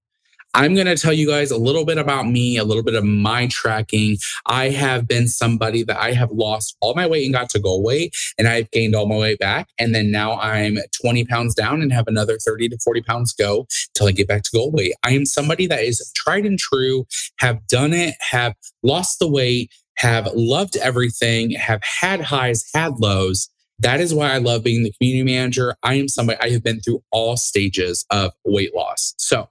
I'm 0.55 0.75
going 0.75 0.87
to 0.87 0.97
tell 0.97 1.15
you 1.15 1.27
guys 1.27 1.51
a 1.51 1.57
little 1.57 1.87
bit 1.87 1.97
about 1.97 2.27
me, 2.27 2.59
a 2.59 2.65
little 2.65 2.83
bit 2.83 2.95
of 2.95 3.05
my 3.05 3.47
tracking. 3.51 4.19
I 4.47 4.69
have 4.69 5.09
been 5.09 5.27
somebody 5.27 5.83
that 5.85 5.99
I 5.99 6.13
have 6.13 6.31
lost 6.31 6.77
all 6.83 6.95
my 6.95 7.07
weight 7.07 7.25
and 7.25 7.33
got 7.33 7.49
to 7.51 7.59
goal 7.59 7.83
weight, 7.83 8.15
and 8.39 8.47
I've 8.47 8.71
gained 8.71 8.95
all 8.95 9.07
my 9.07 9.17
weight 9.17 9.39
back. 9.39 9.69
And 9.79 9.95
then 9.95 10.11
now 10.11 10.39
I'm 10.39 10.77
20 11.01 11.25
pounds 11.25 11.55
down 11.55 11.81
and 11.81 11.91
have 11.93 12.07
another 12.07 12.37
30 12.39 12.69
to 12.69 12.79
40 12.85 13.01
pounds 13.03 13.33
go 13.33 13.67
till 13.95 14.09
I 14.09 14.13
get 14.13 14.29
back 14.29 14.43
to 14.43 14.51
goal 14.53 14.71
weight. 14.71 14.93
I 15.05 15.13
am 15.13 15.25
somebody 15.25 15.67
that 15.69 15.85
is 15.85 16.13
tried 16.15 16.45
and 16.45 16.59
true, 16.59 17.07
have 17.39 17.67
done 17.67 17.95
it, 17.95 18.15
have 18.21 18.55
lost 18.83 19.21
the 19.21 19.29
weight, 19.29 19.71
have 19.97 20.29
loved 20.35 20.77
everything, 20.77 21.53
have 21.53 21.83
had 21.83 22.21
highs, 22.21 22.65
had 22.75 22.99
lows. 22.99 23.49
That 23.79 24.01
is 24.01 24.13
why 24.13 24.31
I 24.33 24.39
love 24.39 24.63
being 24.63 24.85
the 24.85 24.93
community 24.93 25.25
manager. 25.25 25.77
I 25.83 25.95
am 25.95 26.09
somebody 26.09 26.39
I 26.41 26.51
have 26.51 26.63
been 26.63 26.81
through 26.81 27.03
all 27.11 27.37
stages 27.37 28.05
of 28.11 28.33
weight 28.45 28.75
loss. 28.75 29.15
So, 29.17 29.49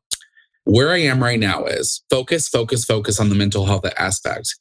where 0.65 0.91
I 0.91 1.00
am 1.00 1.22
right 1.22 1.39
now 1.39 1.65
is 1.65 2.03
focus, 2.10 2.48
focus, 2.48 2.86
focus 2.86 3.20
on 3.20 3.30
the 3.30 3.36
mental 3.36 3.65
health 3.65 3.86
aspect. 3.98 4.56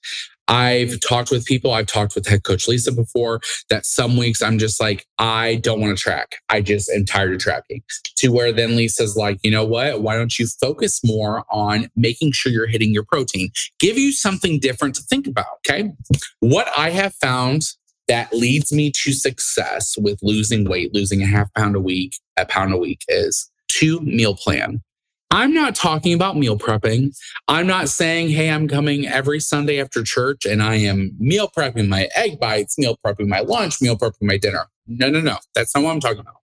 I've 0.48 0.98
talked 0.98 1.30
with 1.30 1.46
people, 1.46 1.72
I've 1.72 1.86
talked 1.86 2.16
with 2.16 2.26
head 2.26 2.42
coach 2.42 2.66
Lisa 2.66 2.90
before 2.90 3.40
that 3.68 3.86
some 3.86 4.16
weeks 4.16 4.42
I'm 4.42 4.58
just 4.58 4.80
like, 4.80 5.06
I 5.18 5.56
don't 5.56 5.80
want 5.80 5.96
to 5.96 6.02
track. 6.02 6.36
I 6.48 6.60
just 6.60 6.90
am 6.90 7.04
tired 7.04 7.32
of 7.32 7.38
tracking. 7.38 7.82
To 8.16 8.30
where 8.30 8.52
then 8.52 8.74
Lisa's 8.74 9.14
like, 9.14 9.38
you 9.44 9.50
know 9.52 9.64
what? 9.64 10.02
Why 10.02 10.16
don't 10.16 10.36
you 10.40 10.48
focus 10.60 11.00
more 11.04 11.44
on 11.52 11.88
making 11.94 12.32
sure 12.32 12.50
you're 12.50 12.66
hitting 12.66 12.92
your 12.92 13.04
protein? 13.04 13.50
Give 13.78 13.96
you 13.96 14.12
something 14.12 14.58
different 14.58 14.96
to 14.96 15.02
think 15.02 15.28
about. 15.28 15.46
Okay. 15.68 15.92
What 16.40 16.68
I 16.76 16.90
have 16.90 17.14
found 17.14 17.62
that 18.08 18.32
leads 18.32 18.72
me 18.72 18.90
to 19.04 19.12
success 19.12 19.94
with 19.98 20.18
losing 20.20 20.68
weight, 20.68 20.92
losing 20.92 21.22
a 21.22 21.26
half 21.26 21.52
pound 21.54 21.76
a 21.76 21.80
week, 21.80 22.14
a 22.36 22.44
pound 22.44 22.72
a 22.72 22.76
week 22.76 23.02
is 23.06 23.48
two 23.68 24.00
meal 24.00 24.34
plan. 24.34 24.82
I'm 25.32 25.54
not 25.54 25.76
talking 25.76 26.12
about 26.12 26.36
meal 26.36 26.58
prepping. 26.58 27.16
I'm 27.46 27.66
not 27.66 27.88
saying, 27.88 28.30
hey, 28.30 28.50
I'm 28.50 28.66
coming 28.66 29.06
every 29.06 29.38
Sunday 29.38 29.80
after 29.80 30.02
church 30.02 30.44
and 30.44 30.60
I 30.60 30.74
am 30.76 31.12
meal 31.20 31.48
prepping 31.56 31.88
my 31.88 32.08
egg 32.16 32.40
bites, 32.40 32.76
meal 32.76 32.98
prepping 33.04 33.28
my 33.28 33.40
lunch, 33.40 33.80
meal 33.80 33.96
prepping 33.96 34.22
my 34.22 34.38
dinner. 34.38 34.66
No, 34.88 35.08
no, 35.08 35.20
no. 35.20 35.36
That's 35.54 35.74
not 35.74 35.84
what 35.84 35.92
I'm 35.92 36.00
talking 36.00 36.20
about. 36.20 36.39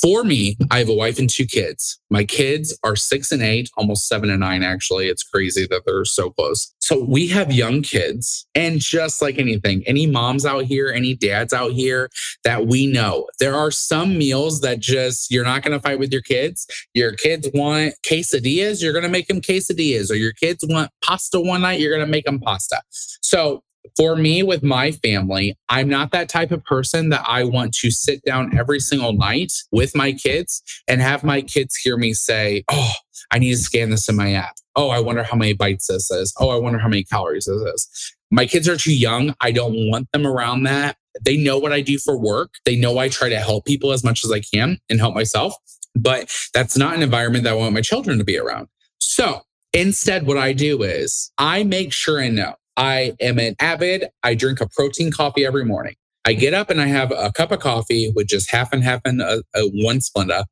For 0.00 0.24
me, 0.24 0.56
I 0.70 0.78
have 0.78 0.88
a 0.88 0.94
wife 0.94 1.18
and 1.18 1.28
two 1.28 1.46
kids. 1.46 1.98
My 2.10 2.24
kids 2.24 2.76
are 2.82 2.96
six 2.96 3.30
and 3.32 3.42
eight, 3.42 3.70
almost 3.76 4.08
seven 4.08 4.30
and 4.30 4.40
nine, 4.40 4.62
actually. 4.62 5.08
It's 5.08 5.22
crazy 5.22 5.66
that 5.70 5.82
they're 5.86 6.04
so 6.04 6.30
close. 6.30 6.72
So 6.80 7.04
we 7.04 7.28
have 7.28 7.52
young 7.52 7.82
kids. 7.82 8.46
And 8.54 8.80
just 8.80 9.22
like 9.22 9.38
anything, 9.38 9.82
any 9.86 10.06
moms 10.06 10.44
out 10.44 10.64
here, 10.64 10.88
any 10.88 11.14
dads 11.14 11.52
out 11.52 11.72
here 11.72 12.10
that 12.44 12.66
we 12.66 12.86
know, 12.86 13.26
there 13.38 13.54
are 13.54 13.70
some 13.70 14.18
meals 14.18 14.60
that 14.60 14.80
just 14.80 15.30
you're 15.30 15.44
not 15.44 15.62
going 15.62 15.72
to 15.72 15.80
fight 15.80 15.98
with 15.98 16.12
your 16.12 16.22
kids. 16.22 16.66
Your 16.94 17.12
kids 17.12 17.48
want 17.54 17.94
quesadillas, 18.06 18.82
you're 18.82 18.92
going 18.92 19.04
to 19.04 19.08
make 19.08 19.28
them 19.28 19.40
quesadillas. 19.40 20.10
Or 20.10 20.14
your 20.14 20.32
kids 20.32 20.64
want 20.68 20.90
pasta 21.04 21.40
one 21.40 21.62
night, 21.62 21.80
you're 21.80 21.94
going 21.94 22.06
to 22.06 22.10
make 22.10 22.24
them 22.24 22.40
pasta. 22.40 22.82
So 23.22 23.62
for 23.96 24.16
me 24.16 24.42
with 24.42 24.62
my 24.62 24.92
family, 24.92 25.56
I'm 25.68 25.88
not 25.88 26.12
that 26.12 26.28
type 26.28 26.50
of 26.50 26.64
person 26.64 27.08
that 27.10 27.24
I 27.26 27.44
want 27.44 27.74
to 27.74 27.90
sit 27.90 28.24
down 28.24 28.56
every 28.56 28.80
single 28.80 29.12
night 29.12 29.52
with 29.70 29.94
my 29.94 30.12
kids 30.12 30.62
and 30.88 31.00
have 31.00 31.24
my 31.24 31.42
kids 31.42 31.76
hear 31.76 31.96
me 31.96 32.14
say, 32.14 32.64
Oh, 32.70 32.92
I 33.30 33.38
need 33.38 33.50
to 33.50 33.56
scan 33.56 33.90
this 33.90 34.08
in 34.08 34.16
my 34.16 34.32
app. 34.32 34.54
Oh, 34.76 34.90
I 34.90 35.00
wonder 35.00 35.22
how 35.22 35.36
many 35.36 35.52
bites 35.52 35.88
this 35.88 36.10
is. 36.10 36.32
Oh, 36.38 36.50
I 36.50 36.56
wonder 36.56 36.78
how 36.78 36.88
many 36.88 37.04
calories 37.04 37.46
this 37.46 37.60
is. 37.74 38.14
My 38.30 38.46
kids 38.46 38.68
are 38.68 38.76
too 38.76 38.94
young. 38.94 39.34
I 39.40 39.52
don't 39.52 39.90
want 39.90 40.10
them 40.12 40.26
around 40.26 40.62
that. 40.62 40.96
They 41.22 41.36
know 41.36 41.58
what 41.58 41.72
I 41.72 41.82
do 41.82 41.98
for 41.98 42.18
work. 42.18 42.54
They 42.64 42.76
know 42.76 42.96
I 42.98 43.08
try 43.08 43.28
to 43.28 43.38
help 43.38 43.66
people 43.66 43.92
as 43.92 44.02
much 44.02 44.24
as 44.24 44.32
I 44.32 44.40
can 44.40 44.78
and 44.88 44.98
help 44.98 45.14
myself. 45.14 45.54
But 45.94 46.34
that's 46.54 46.76
not 46.76 46.96
an 46.96 47.02
environment 47.02 47.44
that 47.44 47.52
I 47.52 47.56
want 47.56 47.74
my 47.74 47.82
children 47.82 48.16
to 48.18 48.24
be 48.24 48.38
around. 48.38 48.68
So 48.98 49.42
instead, 49.74 50.26
what 50.26 50.38
I 50.38 50.54
do 50.54 50.82
is 50.82 51.30
I 51.36 51.64
make 51.64 51.92
sure 51.92 52.20
I 52.20 52.28
know 52.28 52.54
I 52.76 53.14
am 53.20 53.38
an 53.38 53.54
avid, 53.60 54.06
I 54.22 54.34
drink 54.34 54.60
a 54.60 54.68
protein 54.68 55.12
coffee 55.12 55.44
every 55.44 55.64
morning. 55.64 55.94
I 56.24 56.34
get 56.34 56.54
up 56.54 56.70
and 56.70 56.80
I 56.80 56.86
have 56.86 57.10
a 57.10 57.32
cup 57.32 57.50
of 57.50 57.60
coffee 57.60 58.12
with 58.14 58.28
just 58.28 58.50
half 58.50 58.72
and 58.72 58.82
half 58.84 59.00
and 59.04 59.20
a, 59.20 59.42
a 59.54 59.68
one 59.68 59.98
Splenda. 59.98 60.44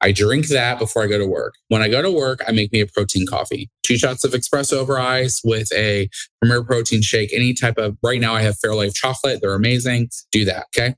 I 0.00 0.12
drink 0.12 0.48
that 0.48 0.78
before 0.78 1.02
I 1.02 1.06
go 1.06 1.16
to 1.16 1.26
work. 1.26 1.54
When 1.68 1.80
I 1.80 1.88
go 1.88 2.02
to 2.02 2.10
work, 2.10 2.42
I 2.46 2.52
make 2.52 2.72
me 2.72 2.80
a 2.80 2.86
protein 2.86 3.26
coffee. 3.26 3.70
Two 3.82 3.96
shots 3.96 4.22
of 4.22 4.32
espresso 4.32 4.74
over 4.74 4.98
ice 4.98 5.40
with 5.42 5.72
a 5.72 6.10
Premier 6.42 6.62
Protein 6.62 7.00
shake, 7.00 7.32
any 7.32 7.54
type 7.54 7.78
of, 7.78 7.96
right 8.02 8.20
now 8.20 8.34
I 8.34 8.42
have 8.42 8.56
Fairlife 8.56 8.94
chocolate. 8.94 9.40
They're 9.40 9.54
amazing. 9.54 10.10
Do 10.30 10.44
that. 10.44 10.66
Okay. 10.76 10.94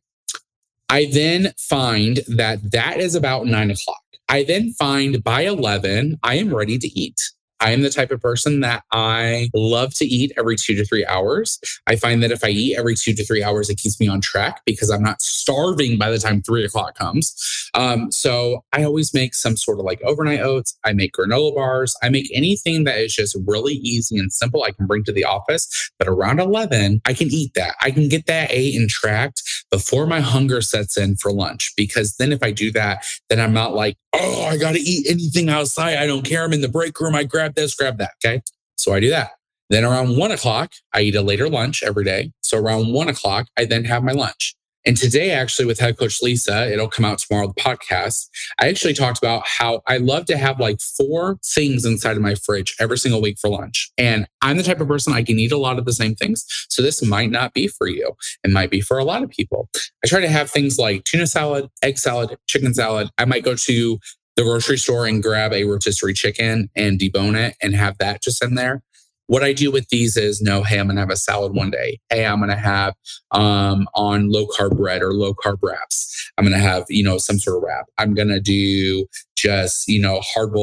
I 0.89 1.09
then 1.13 1.53
find 1.57 2.21
that 2.27 2.73
that 2.73 2.99
is 2.99 3.15
about 3.15 3.47
nine 3.47 3.71
o'clock. 3.71 4.03
I 4.29 4.43
then 4.43 4.73
find 4.73 5.23
by 5.23 5.43
11, 5.43 6.19
I 6.25 6.35
am 6.37 6.53
ready 6.53 6.79
to 6.79 6.89
eat. 6.99 7.21
I 7.61 7.73
am 7.73 7.83
the 7.83 7.91
type 7.91 8.11
of 8.11 8.21
person 8.21 8.61
that 8.61 8.85
I 8.93 9.49
love 9.55 9.95
to 9.95 10.05
eat 10.05 10.33
every 10.37 10.57
two 10.57 10.75
to 10.75 10.85
three 10.85 11.07
hours. 11.07 11.59
I 11.87 11.97
find 11.97 12.23
that 12.23 12.31
if 12.31 12.45
I 12.45 12.49
eat 12.49 12.77
every 12.79 12.95
two 12.95 13.15
to 13.15 13.25
three 13.25 13.43
hours, 13.43 13.71
it 13.71 13.79
keeps 13.79 13.99
me 13.99 14.09
on 14.09 14.21
track 14.21 14.61
because 14.67 14.91
I'm 14.91 15.03
not 15.03 15.23
starving 15.23 15.99
by 15.99 16.11
the 16.11 16.19
time 16.19 16.43
three 16.43 16.65
o'clock 16.65 16.97
comes. 16.97 17.35
Um, 17.75 18.11
so 18.11 18.65
I 18.73 18.85
always 18.85 19.15
make 19.15 19.35
some 19.35 19.57
sort 19.57 19.79
of 19.79 19.85
like 19.85 20.03
overnight 20.03 20.41
oats. 20.41 20.77
I 20.85 20.93
make 20.93 21.13
granola 21.13 21.55
bars. 21.55 21.95
I 22.03 22.09
make 22.09 22.31
anything 22.35 22.85
that 22.85 22.99
is 22.99 23.15
just 23.15 23.37
really 23.47 23.75
easy 23.75 24.19
and 24.19 24.33
simple 24.33 24.63
I 24.63 24.73
can 24.73 24.87
bring 24.87 25.05
to 25.05 25.13
the 25.13 25.25
office. 25.25 25.91
But 25.99 26.09
around 26.09 26.41
11, 26.41 27.01
I 27.05 27.15
can 27.15 27.29
eat 27.31 27.53
that. 27.55 27.75
I 27.81 27.91
can 27.91 28.09
get 28.09 28.27
that 28.27 28.51
ate 28.51 28.75
and 28.75 28.89
tracked 28.89 29.43
before 29.71 30.07
my 30.07 30.21
hunger 30.21 30.61
sets 30.61 30.97
in 30.97 31.17
for 31.17 31.33
lunch. 31.33 31.73
Because 31.77 32.17
then 32.17 32.33
if 32.33 32.43
I 32.43 32.51
do 32.51 32.71
that, 32.73 33.05
then 33.29 33.41
I'm 33.41 33.53
not 33.53 33.75
like, 33.75 33.97
oh, 34.21 34.45
I 34.45 34.57
got 34.57 34.73
to 34.73 34.81
eat 34.81 35.07
anything 35.09 35.49
outside. 35.49 35.97
I 35.97 36.07
don't 36.07 36.25
care. 36.25 36.45
I'm 36.45 36.53
in 36.53 36.61
the 36.61 36.69
break 36.69 36.99
room. 37.01 37.15
I 37.15 37.25
grab 37.25 37.55
this, 37.55 37.75
grab 37.75 37.99
that. 37.99 38.13
Okay. 38.25 38.43
So 38.77 38.93
I 38.93 39.01
do 39.01 39.11
that. 39.11 39.31
Then 39.69 39.85
around 39.85 40.17
one 40.17 40.31
o'clock, 40.31 40.73
I 40.93 41.01
eat 41.03 41.17
a 41.17 41.23
later 41.23 41.49
lunch 41.49 41.83
every 41.83 42.05
day. 42.05 42.33
So 42.41 42.59
around 42.59 42.93
one 42.93 43.09
o'clock, 43.09 43.49
I 43.59 43.65
then 43.65 43.85
have 43.85 44.05
my 44.05 44.13
lunch. 44.13 44.55
And 44.87 44.97
today, 44.97 45.33
actually, 45.33 45.67
with 45.67 45.81
head 45.81 45.99
coach 45.99 46.23
Lisa, 46.23 46.73
it'll 46.73 46.89
come 46.89 47.05
out 47.05 47.19
tomorrow, 47.19 47.49
the 47.49 47.61
podcast. 47.61 48.29
I 48.61 48.69
actually 48.69 48.95
talked 48.95 49.19
about 49.19 49.43
how 49.45 49.83
I 49.89 49.97
love 49.97 50.27
to 50.27 50.37
have 50.37 50.61
like 50.61 50.81
four 50.81 51.39
things 51.45 51.85
inside 51.85 52.17
of 52.17 52.23
my 52.23 52.37
fridge 52.37 52.77
every 52.79 52.97
single 52.97 53.21
week 53.21 53.37
for 53.41 53.51
lunch. 53.51 53.91
And 53.99 54.29
I'm 54.43 54.57
the 54.57 54.63
type 54.63 54.81
of 54.81 54.87
person 54.87 55.13
I 55.13 55.25
can 55.25 55.41
eat 55.41 55.51
a 55.51 55.59
lot 55.59 55.81
of 55.81 55.87
the 55.87 55.93
same 55.93 56.15
things. 56.15 56.47
So 56.69 56.83
this 56.83 57.05
might 57.05 57.31
not 57.33 57.53
be 57.53 57.67
for 57.67 57.89
you. 57.89 58.13
It 58.45 58.53
might 58.53 58.71
be 58.71 58.81
for 58.81 58.97
a 58.97 59.05
lot 59.05 59.25
of 59.25 59.31
people. 59.31 59.69
I 60.05 60.07
try 60.07 60.21
to 60.21 60.29
have 60.29 60.51
things 60.51 60.79
like 60.79 61.03
tuna 61.03 61.27
salad, 61.27 61.69
egg 61.83 61.99
salad, 61.99 62.37
chicken 62.47 62.73
salad. 62.73 63.11
I 63.19 63.25
might 63.25 63.45
go 63.45 63.57
to 63.57 63.99
the 64.37 64.43
grocery 64.43 64.77
store 64.77 65.07
and 65.07 65.23
grab 65.23 65.53
a 65.53 65.65
rotisserie 65.65 66.13
chicken 66.13 66.69
and 66.77 67.01
debone 67.01 67.37
it 67.37 67.57
and 67.63 67.75
have 67.75 67.99
that 67.99 68.23
just 68.23 68.45
in 68.45 68.55
there. 68.55 68.83
What 69.29 69.43
I 69.43 69.53
do 69.53 69.71
with 69.71 69.89
these 69.89 70.17
is 70.17 70.41
no, 70.41 70.63
hey, 70.63 70.79
I'm 70.79 70.87
gonna 70.87 71.01
have 71.01 71.11
a 71.11 71.17
salad 71.17 71.55
one 71.55 71.71
day. 71.71 71.99
Hey, 72.11 72.25
I'm 72.25 72.41
gonna 72.41 72.57
have 72.57 72.95
um, 73.33 73.89
on 73.95 74.31
low 74.31 74.47
carb 74.47 74.77
bread 74.77 75.03
or 75.03 75.13
low 75.13 75.35
carb 75.35 75.59
wraps. 75.63 76.31
I'm 76.39 76.45
gonna 76.45 76.59
have 76.59 76.85
you 76.89 77.03
know 77.03 77.19
some 77.19 77.39
sort 77.39 77.57
of 77.57 77.63
wrap. 77.63 77.87
I'm 77.99 78.15
gonna 78.15 78.41
do 78.41 79.07
just 79.37 79.89
you 79.89 80.01
know 80.01 80.21
hard 80.23 80.55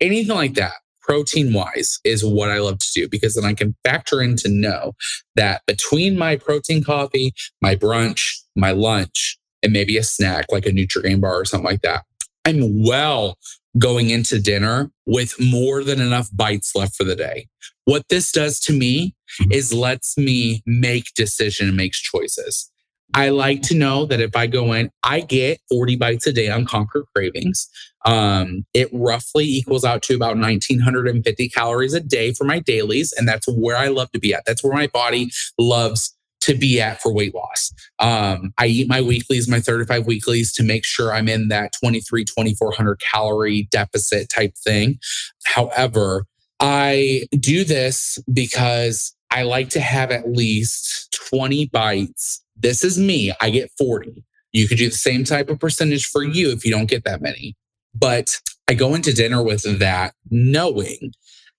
anything 0.00 0.34
like 0.34 0.54
that. 0.54 0.74
Protein 1.00 1.52
wise 1.52 1.98
is 2.04 2.24
what 2.24 2.50
I 2.50 2.58
love 2.58 2.78
to 2.78 2.92
do 2.94 3.08
because 3.08 3.34
then 3.34 3.44
I 3.44 3.52
can 3.52 3.76
factor 3.84 4.22
in 4.22 4.36
to 4.36 4.48
know 4.48 4.92
that 5.34 5.62
between 5.66 6.16
my 6.16 6.36
protein 6.36 6.82
coffee, 6.82 7.34
my 7.60 7.76
brunch, 7.76 8.22
my 8.56 8.70
lunch, 8.70 9.38
and 9.62 9.72
maybe 9.72 9.98
a 9.98 10.02
snack 10.02 10.46
like 10.50 10.66
a 10.66 10.70
Nutrigrain 10.70 11.20
bar 11.20 11.40
or 11.40 11.44
something 11.44 11.68
like 11.68 11.82
that, 11.82 12.04
I'm 12.46 12.84
well 12.84 13.36
going 13.78 14.10
into 14.10 14.40
dinner 14.40 14.90
with 15.06 15.34
more 15.40 15.82
than 15.82 16.00
enough 16.00 16.28
bites 16.32 16.74
left 16.74 16.94
for 16.96 17.04
the 17.04 17.16
day. 17.16 17.48
What 17.84 18.08
this 18.08 18.32
does 18.32 18.60
to 18.60 18.72
me 18.72 19.14
is 19.50 19.72
lets 19.72 20.16
me 20.16 20.62
make 20.66 21.06
decision 21.14 21.68
and 21.68 21.76
makes 21.76 22.00
choices. 22.00 22.70
I 23.12 23.28
like 23.28 23.62
to 23.62 23.76
know 23.76 24.06
that 24.06 24.20
if 24.20 24.34
I 24.34 24.46
go 24.46 24.72
in, 24.72 24.90
I 25.02 25.20
get 25.20 25.60
40 25.68 25.96
bites 25.96 26.26
a 26.26 26.32
day 26.32 26.50
on 26.50 26.64
Conquer 26.64 27.04
Cravings. 27.14 27.68
Um, 28.04 28.66
it 28.74 28.88
roughly 28.92 29.44
equals 29.44 29.84
out 29.84 30.02
to 30.02 30.14
about 30.14 30.36
1950 30.36 31.48
calories 31.50 31.94
a 31.94 32.00
day 32.00 32.32
for 32.32 32.44
my 32.44 32.58
dailies. 32.58 33.12
And 33.16 33.28
that's 33.28 33.46
where 33.46 33.76
I 33.76 33.88
love 33.88 34.10
to 34.12 34.18
be 34.18 34.34
at. 34.34 34.44
That's 34.46 34.64
where 34.64 34.74
my 34.74 34.88
body 34.88 35.30
loves 35.58 36.16
to 36.44 36.54
be 36.54 36.80
at 36.80 37.00
for 37.00 37.12
weight 37.12 37.34
loss. 37.34 37.72
Um, 37.98 38.52
I 38.58 38.66
eat 38.66 38.88
my 38.88 39.00
weeklies, 39.00 39.48
my 39.48 39.60
35 39.60 40.06
weeklies 40.06 40.52
to 40.54 40.62
make 40.62 40.84
sure 40.84 41.12
I'm 41.12 41.28
in 41.28 41.48
that 41.48 41.72
23, 41.80 42.24
2400 42.24 43.00
calorie 43.00 43.66
deficit 43.70 44.28
type 44.28 44.54
thing. 44.62 44.98
However, 45.46 46.26
I 46.60 47.24
do 47.40 47.64
this 47.64 48.18
because 48.32 49.14
I 49.30 49.42
like 49.42 49.70
to 49.70 49.80
have 49.80 50.10
at 50.10 50.30
least 50.30 51.16
20 51.30 51.66
bites. 51.66 52.42
This 52.56 52.84
is 52.84 52.98
me. 52.98 53.32
I 53.40 53.48
get 53.48 53.70
40. 53.78 54.22
You 54.52 54.68
could 54.68 54.78
do 54.78 54.90
the 54.90 54.96
same 54.96 55.24
type 55.24 55.48
of 55.48 55.58
percentage 55.58 56.06
for 56.06 56.22
you 56.22 56.52
if 56.52 56.64
you 56.64 56.70
don't 56.70 56.90
get 56.90 57.04
that 57.04 57.22
many. 57.22 57.56
But 57.94 58.38
I 58.68 58.74
go 58.74 58.94
into 58.94 59.14
dinner 59.14 59.42
with 59.42 59.62
that 59.78 60.14
knowing 60.30 61.12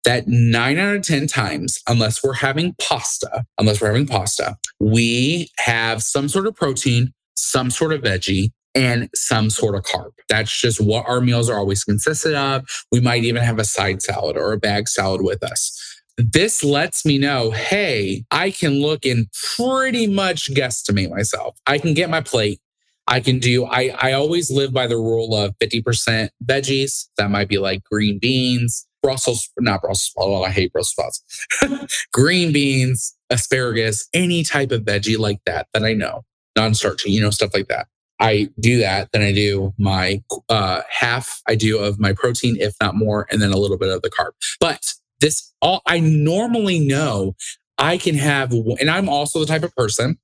that 0.06 0.28
nine 0.28 0.78
out 0.78 0.96
of 0.96 1.04
10 1.04 1.28
times, 1.28 1.80
unless 1.88 2.24
we're 2.24 2.34
having 2.34 2.76
pasta, 2.82 3.46
unless 3.58 3.82
we're 3.82 3.88
having 3.88 4.08
pasta, 4.08 4.56
we 4.80 5.50
have 5.58 6.02
some 6.02 6.30
sort 6.30 6.48
of 6.48 6.56
protein, 6.56 7.14
some 7.36 7.70
sort 7.70 7.94
of 7.94 8.02
veggie, 8.02 8.52
and 8.76 9.10
some 9.16 9.50
sort 9.50 9.76
of 9.76 9.84
carb. 9.84 10.12
That's 10.28 10.60
just 10.60 10.82
what 10.82 11.08
our 11.08 11.22
meals 11.22 11.50
are 11.50 11.58
always 11.58 11.84
consisted 11.84 12.36
of. 12.36 12.66
We 12.92 13.00
might 13.00 13.24
even 13.24 13.42
have 13.42 13.58
a 13.58 13.64
side 13.64 14.02
salad 14.02 14.38
or 14.38 14.52
a 14.52 14.58
bag 14.58 14.88
salad 14.88 15.22
with 15.22 15.44
us. 15.44 15.82
This 16.18 16.64
lets 16.64 17.06
me 17.06 17.18
know, 17.18 17.52
hey, 17.52 18.26
I 18.32 18.52
can 18.52 18.82
look 18.82 19.06
and 19.06 19.28
pretty 19.56 20.08
much 20.08 20.54
guesstimate 20.54 21.10
myself. 21.10 21.58
I 21.68 21.78
can 21.78 21.94
get 21.94 22.10
my 22.10 22.22
plate. 22.22 22.60
I 23.08 23.20
can 23.20 23.40
do, 23.40 23.66
I, 23.66 23.96
I 24.00 24.14
always 24.14 24.50
live 24.50 24.74
by 24.74 24.88
the 24.88 24.98
rule 24.98 25.36
of 25.36 25.56
50% 25.60 26.30
veggies. 26.44 27.08
That 27.18 27.30
might 27.30 27.48
be 27.48 27.60
like 27.60 27.84
green 27.84 28.18
beans, 28.18 28.88
Brussels, 29.06 29.50
not 29.60 29.82
Brussels 29.82 30.14
Oh, 30.18 30.44
I 30.44 30.50
hate 30.50 30.74
Brussels 30.74 30.90
sprouts. 31.22 32.08
Green 32.12 32.52
beans, 32.52 33.16
asparagus, 33.30 34.08
any 34.14 34.44
type 34.44 34.72
of 34.72 34.82
veggie 34.82 35.20
like 35.20 35.38
that 35.46 35.68
that 35.74 35.84
I 35.84 35.94
know, 35.94 36.26
non-starchy, 36.56 37.12
you 37.12 37.22
know, 37.22 37.30
stuff 37.30 37.52
like 37.54 37.68
that. 37.68 37.86
I 38.20 38.50
do 38.60 38.80
that. 38.80 39.10
Then 39.12 39.22
I 39.22 39.32
do 39.32 39.74
my 39.78 40.24
uh, 40.50 40.82
half 40.90 41.42
I 41.48 41.54
do 41.54 41.78
of 41.78 42.00
my 42.00 42.14
protein, 42.14 42.58
if 42.60 42.74
not 42.82 42.96
more, 42.96 43.28
and 43.30 43.42
then 43.42 43.52
a 43.52 43.58
little 43.58 43.78
bit 43.78 43.90
of 43.90 44.02
the 44.02 44.10
carb. 44.10 44.32
But 44.60 44.94
this 45.20 45.54
all 45.62 45.82
I 45.86 46.00
normally 46.00 46.80
know 46.80 47.36
I 47.78 47.98
can 47.98 48.16
have, 48.16 48.54
and 48.54 48.90
I'm 48.90 49.08
also 49.08 49.40
the 49.40 49.46
type 49.46 49.64
of 49.64 49.76
person. 49.76 50.18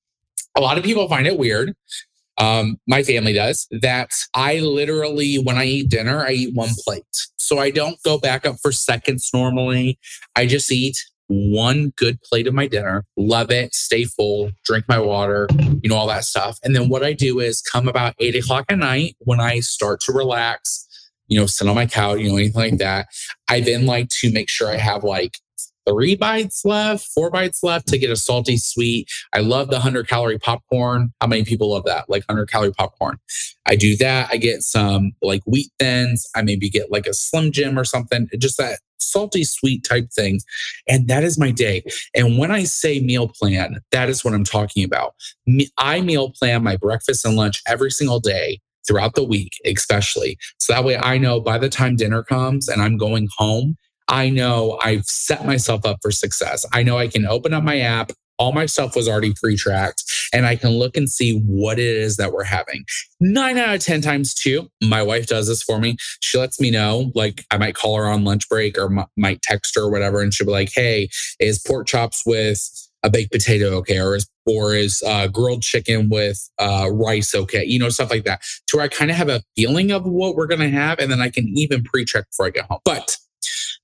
A 0.58 0.62
lot 0.62 0.78
of 0.78 0.84
people 0.84 1.08
find 1.08 1.28
it 1.28 1.38
weird. 1.38 1.76
Um, 2.42 2.78
my 2.88 3.04
family 3.04 3.34
does 3.34 3.68
that. 3.82 4.10
I 4.34 4.60
literally, 4.60 5.36
when 5.36 5.58
I 5.58 5.66
eat 5.66 5.90
dinner, 5.90 6.26
I 6.26 6.32
eat 6.32 6.56
one 6.56 6.72
plate. 6.84 7.06
So 7.38 7.60
I 7.60 7.70
don't 7.70 8.02
go 8.04 8.18
back 8.18 8.48
up 8.48 8.56
for 8.62 8.72
seconds 8.72 9.30
normally. 9.32 10.00
I 10.36 10.48
just 10.48 10.72
eat 10.72 10.98
one 11.28 11.94
good 11.96 12.20
plate 12.24 12.48
of 12.48 12.54
my 12.54 12.68
dinner, 12.68 13.06
love 13.16 13.52
it, 13.52 13.76
stay 13.76 14.06
full, 14.06 14.52
drink 14.66 14.86
my 14.90 15.00
water, 15.00 15.48
you 15.82 15.90
know, 15.90 15.96
all 15.96 16.08
that 16.08 16.26
stuff. 16.26 16.58
And 16.64 16.76
then 16.76 16.90
what 16.90 17.04
I 17.04 17.14
do 17.14 17.40
is 17.40 17.62
come 17.62 17.88
about 17.88 18.16
eight 18.20 18.36
o'clock 18.36 18.66
at 18.70 18.80
night 18.80 19.16
when 19.20 19.40
I 19.40 19.60
start 19.60 20.02
to 20.02 20.12
relax, 20.12 20.88
you 21.28 21.40
know, 21.40 21.46
sit 21.46 21.68
on 21.68 21.76
my 21.76 21.86
couch, 21.86 22.20
you 22.20 22.30
know, 22.30 22.38
anything 22.38 22.60
like 22.60 22.78
that. 22.80 23.08
I 23.48 23.62
then 23.62 23.86
like 23.86 24.10
to 24.20 24.32
make 24.32 24.50
sure 24.50 24.70
I 24.70 24.78
have 24.78 25.04
like 25.04 25.38
three 25.88 26.16
bites 26.16 26.64
left, 26.66 27.06
four 27.06 27.30
bites 27.30 27.64
left 27.64 27.88
to 27.88 27.98
get 27.98 28.10
a 28.10 28.16
salty 28.16 28.58
sweet. 28.58 29.08
I 29.34 29.40
love 29.40 29.68
the 29.68 29.78
100 29.78 30.08
calorie 30.08 30.40
popcorn. 30.40 31.14
How 31.22 31.28
many 31.28 31.44
people 31.44 31.72
love 31.72 31.86
that? 31.86 32.10
Like 32.10 32.24
100 32.28 32.50
calorie 32.50 32.74
popcorn. 32.74 33.18
I 33.66 33.76
do 33.76 33.96
that. 33.98 34.30
I 34.32 34.38
get 34.38 34.62
some 34.62 35.12
like 35.22 35.42
wheat 35.46 35.70
thins. 35.80 36.28
I 36.36 36.42
maybe 36.42 36.70
get 36.70 36.92
like 36.92 37.08
a 37.08 37.14
Slim 37.14 37.52
Jim 37.52 37.78
or 37.78 37.84
something, 37.84 38.28
just 38.38 38.58
that 38.58 38.80
salty 39.00 39.44
sweet 39.44 39.84
type 39.84 40.10
thing. 40.12 40.40
And 40.88 41.08
that 41.08 41.24
is 41.24 41.38
my 41.38 41.52
day. 41.52 41.84
And 42.16 42.38
when 42.38 42.52
I 42.52 42.64
say 42.64 43.00
meal 43.00 43.28
plan, 43.28 43.80
that 43.92 44.10
is 44.10 44.24
what 44.24 44.34
I'm 44.34 44.44
talking 44.44 44.84
about. 44.84 45.16
I 45.78 46.02
meal 46.02 46.32
plan 46.32 46.64
my 46.64 46.78
breakfast 46.78 47.26
and 47.26 47.36
lunch 47.36 47.62
every 47.68 47.92
single 47.92 48.20
day 48.20 48.60
throughout 48.88 49.16
the 49.16 49.24
week, 49.24 49.54
especially. 49.66 50.38
So 50.60 50.74
that 50.74 50.84
way 50.84 50.98
I 50.98 51.18
know 51.18 51.40
by 51.40 51.58
the 51.58 51.70
time 51.70 51.96
dinner 51.96 52.24
comes 52.24 52.68
and 52.68 52.82
I'm 52.82 52.98
going 52.98 53.28
home, 53.38 53.78
I 54.12 54.30
know 54.30 54.78
I've 54.84 55.06
set 55.06 55.46
myself 55.46 55.86
up 55.86 56.00
for 56.02 56.12
success. 56.12 56.66
I 56.74 56.84
know 56.84 56.98
I 56.98 57.08
can 57.08 57.26
open 57.26 57.54
up 57.54 57.64
my 57.64 57.80
app. 57.80 58.12
All 58.38 58.52
my 58.52 58.66
stuff 58.66 58.96
was 58.96 59.08
already 59.08 59.34
pre 59.42 59.56
tracked, 59.56 60.04
and 60.34 60.46
I 60.46 60.56
can 60.58 60.72
look 60.72 60.98
and 60.98 61.10
see 61.10 61.40
what 61.40 61.80
it 61.80 61.96
is 61.96 62.18
that 62.18 62.34
we're 62.34 62.44
having. 62.44 62.84
Nine 63.20 63.58
out 63.58 63.76
of 63.76 63.82
10 63.82 64.02
times, 64.02 64.34
too. 64.34 64.68
My 64.84 65.02
wife 65.04 65.28
does 65.28 65.48
this 65.48 65.64
for 65.64 65.80
me. 65.80 65.96
She 66.22 66.38
lets 66.40 66.60
me 66.60 66.72
know, 66.72 67.12
like, 67.16 67.46
I 67.52 67.58
might 67.58 67.76
call 67.76 67.98
her 67.98 68.08
on 68.08 68.26
lunch 68.26 68.50
break 68.50 68.78
or 68.78 68.86
m- 68.86 69.06
might 69.16 69.42
text 69.44 69.76
her 69.76 69.84
or 69.84 69.92
whatever, 69.92 70.22
and 70.22 70.34
she'll 70.34 70.48
be 70.48 70.54
like, 70.54 70.72
hey, 70.76 71.10
is 71.40 71.60
pork 71.66 71.88
chops 71.88 72.24
with 72.26 72.60
a 73.04 73.10
baked 73.10 73.32
potato 73.32 73.70
okay 73.78 74.00
or 74.00 74.16
is 74.16 74.30
or 74.46 74.76
is 74.76 75.02
uh, 75.08 75.28
grilled 75.28 75.64
chicken 75.64 76.10
with 76.10 76.50
uh, 76.60 76.88
rice 76.92 77.34
okay 77.34 77.64
you 77.66 77.80
know 77.80 77.90
stuff 77.90 78.12
like 78.12 78.26
that 78.26 78.42
to 78.68 78.78
where 78.78 78.86
i 78.86 78.88
kind 78.88 79.10
of 79.10 79.18
have 79.18 79.30
a 79.30 79.42
feeling 79.56 79.92
of 79.92 80.06
what 80.06 80.36
we're 80.36 80.48
going 80.48 80.62
to 80.62 80.70
have 80.70 81.00
and 81.00 81.12
then 81.12 81.22
i 81.22 81.30
can 81.30 81.48
even 81.58 81.84
pre-check 81.84 82.26
before 82.30 82.46
i 82.46 82.50
get 82.52 82.66
home 82.66 82.80
but 82.86 83.18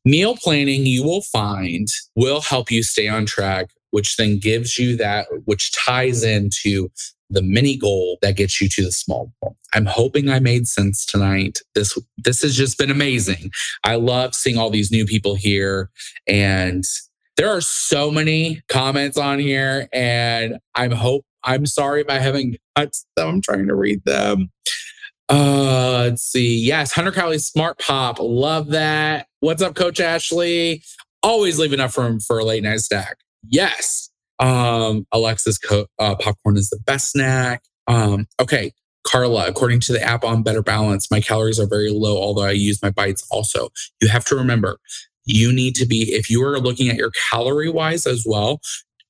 meal 0.07 0.35
planning 0.37 0.85
you 0.85 1.03
will 1.03 1.21
find 1.21 1.87
will 2.15 2.41
help 2.41 2.71
you 2.71 2.83
stay 2.83 3.07
on 3.07 3.25
track 3.25 3.69
which 3.91 4.17
then 4.17 4.37
gives 4.37 4.77
you 4.77 4.95
that 4.97 5.27
which 5.45 5.71
ties 5.73 6.23
into 6.23 6.89
the 7.29 7.41
mini 7.41 7.75
goal 7.75 8.17
that 8.21 8.37
gets 8.37 8.61
you 8.61 8.69
to 8.69 8.83
the 8.83 8.91
small 8.91 9.33
goal. 9.41 9.57
I'm 9.73 9.85
hoping 9.85 10.29
I 10.29 10.39
made 10.39 10.65
sense 10.65 11.05
tonight. 11.05 11.59
This 11.75 11.97
this 12.17 12.41
has 12.41 12.55
just 12.55 12.77
been 12.77 12.91
amazing. 12.91 13.51
I 13.83 13.95
love 13.95 14.33
seeing 14.33 14.57
all 14.57 14.69
these 14.69 14.91
new 14.91 15.05
people 15.05 15.35
here 15.35 15.89
and 16.25 16.85
there 17.37 17.49
are 17.55 17.61
so 17.61 18.09
many 18.09 18.61
comments 18.67 19.15
on 19.15 19.37
here, 19.37 19.87
and 19.93 20.57
I'm 20.73 20.91
hope 20.91 21.23
I'm 21.43 21.67
sorry 21.67 22.01
if 22.01 22.09
I 22.09 22.17
haven't 22.17 22.57
them. 22.75 22.89
I'm 23.17 23.41
trying 23.41 23.67
to 23.67 23.75
read 23.75 24.03
them. 24.05 24.51
Uh, 25.29 26.03
let's 26.05 26.23
see. 26.23 26.57
Yes, 26.57 26.95
100 26.95 27.13
calorie 27.13 27.39
smart 27.39 27.79
pop. 27.79 28.17
Love 28.19 28.67
that. 28.69 29.27
What's 29.41 29.61
up, 29.61 29.75
Coach 29.75 29.99
Ashley? 29.99 30.83
Always 31.21 31.59
leave 31.59 31.73
enough 31.73 31.97
room 31.97 32.19
for 32.19 32.39
a 32.39 32.45
late 32.45 32.63
night 32.63 32.79
snack. 32.79 33.17
Yes. 33.47 34.09
Um, 34.39 35.05
Alexis 35.11 35.57
co- 35.57 35.87
uh, 35.99 36.15
popcorn 36.15 36.57
is 36.57 36.69
the 36.69 36.79
best 36.85 37.11
snack. 37.11 37.63
Um, 37.87 38.27
okay. 38.39 38.71
Carla, 39.05 39.47
according 39.47 39.79
to 39.81 39.93
the 39.93 40.01
app 40.03 40.23
on 40.25 40.43
Better 40.43 40.61
Balance, 40.61 41.09
my 41.09 41.21
calories 41.21 41.59
are 41.59 41.67
very 41.67 41.89
low, 41.91 42.17
although 42.17 42.43
I 42.43 42.51
use 42.51 42.81
my 42.81 42.89
bites 42.89 43.25
also. 43.31 43.69
You 44.01 44.09
have 44.09 44.25
to 44.25 44.35
remember 44.35 44.79
you 45.25 45.51
need 45.51 45.75
to 45.75 45.85
be, 45.85 46.13
if 46.13 46.29
you 46.29 46.43
are 46.43 46.59
looking 46.59 46.89
at 46.89 46.95
your 46.95 47.11
calorie 47.29 47.69
wise 47.69 48.05
as 48.07 48.23
well, 48.25 48.61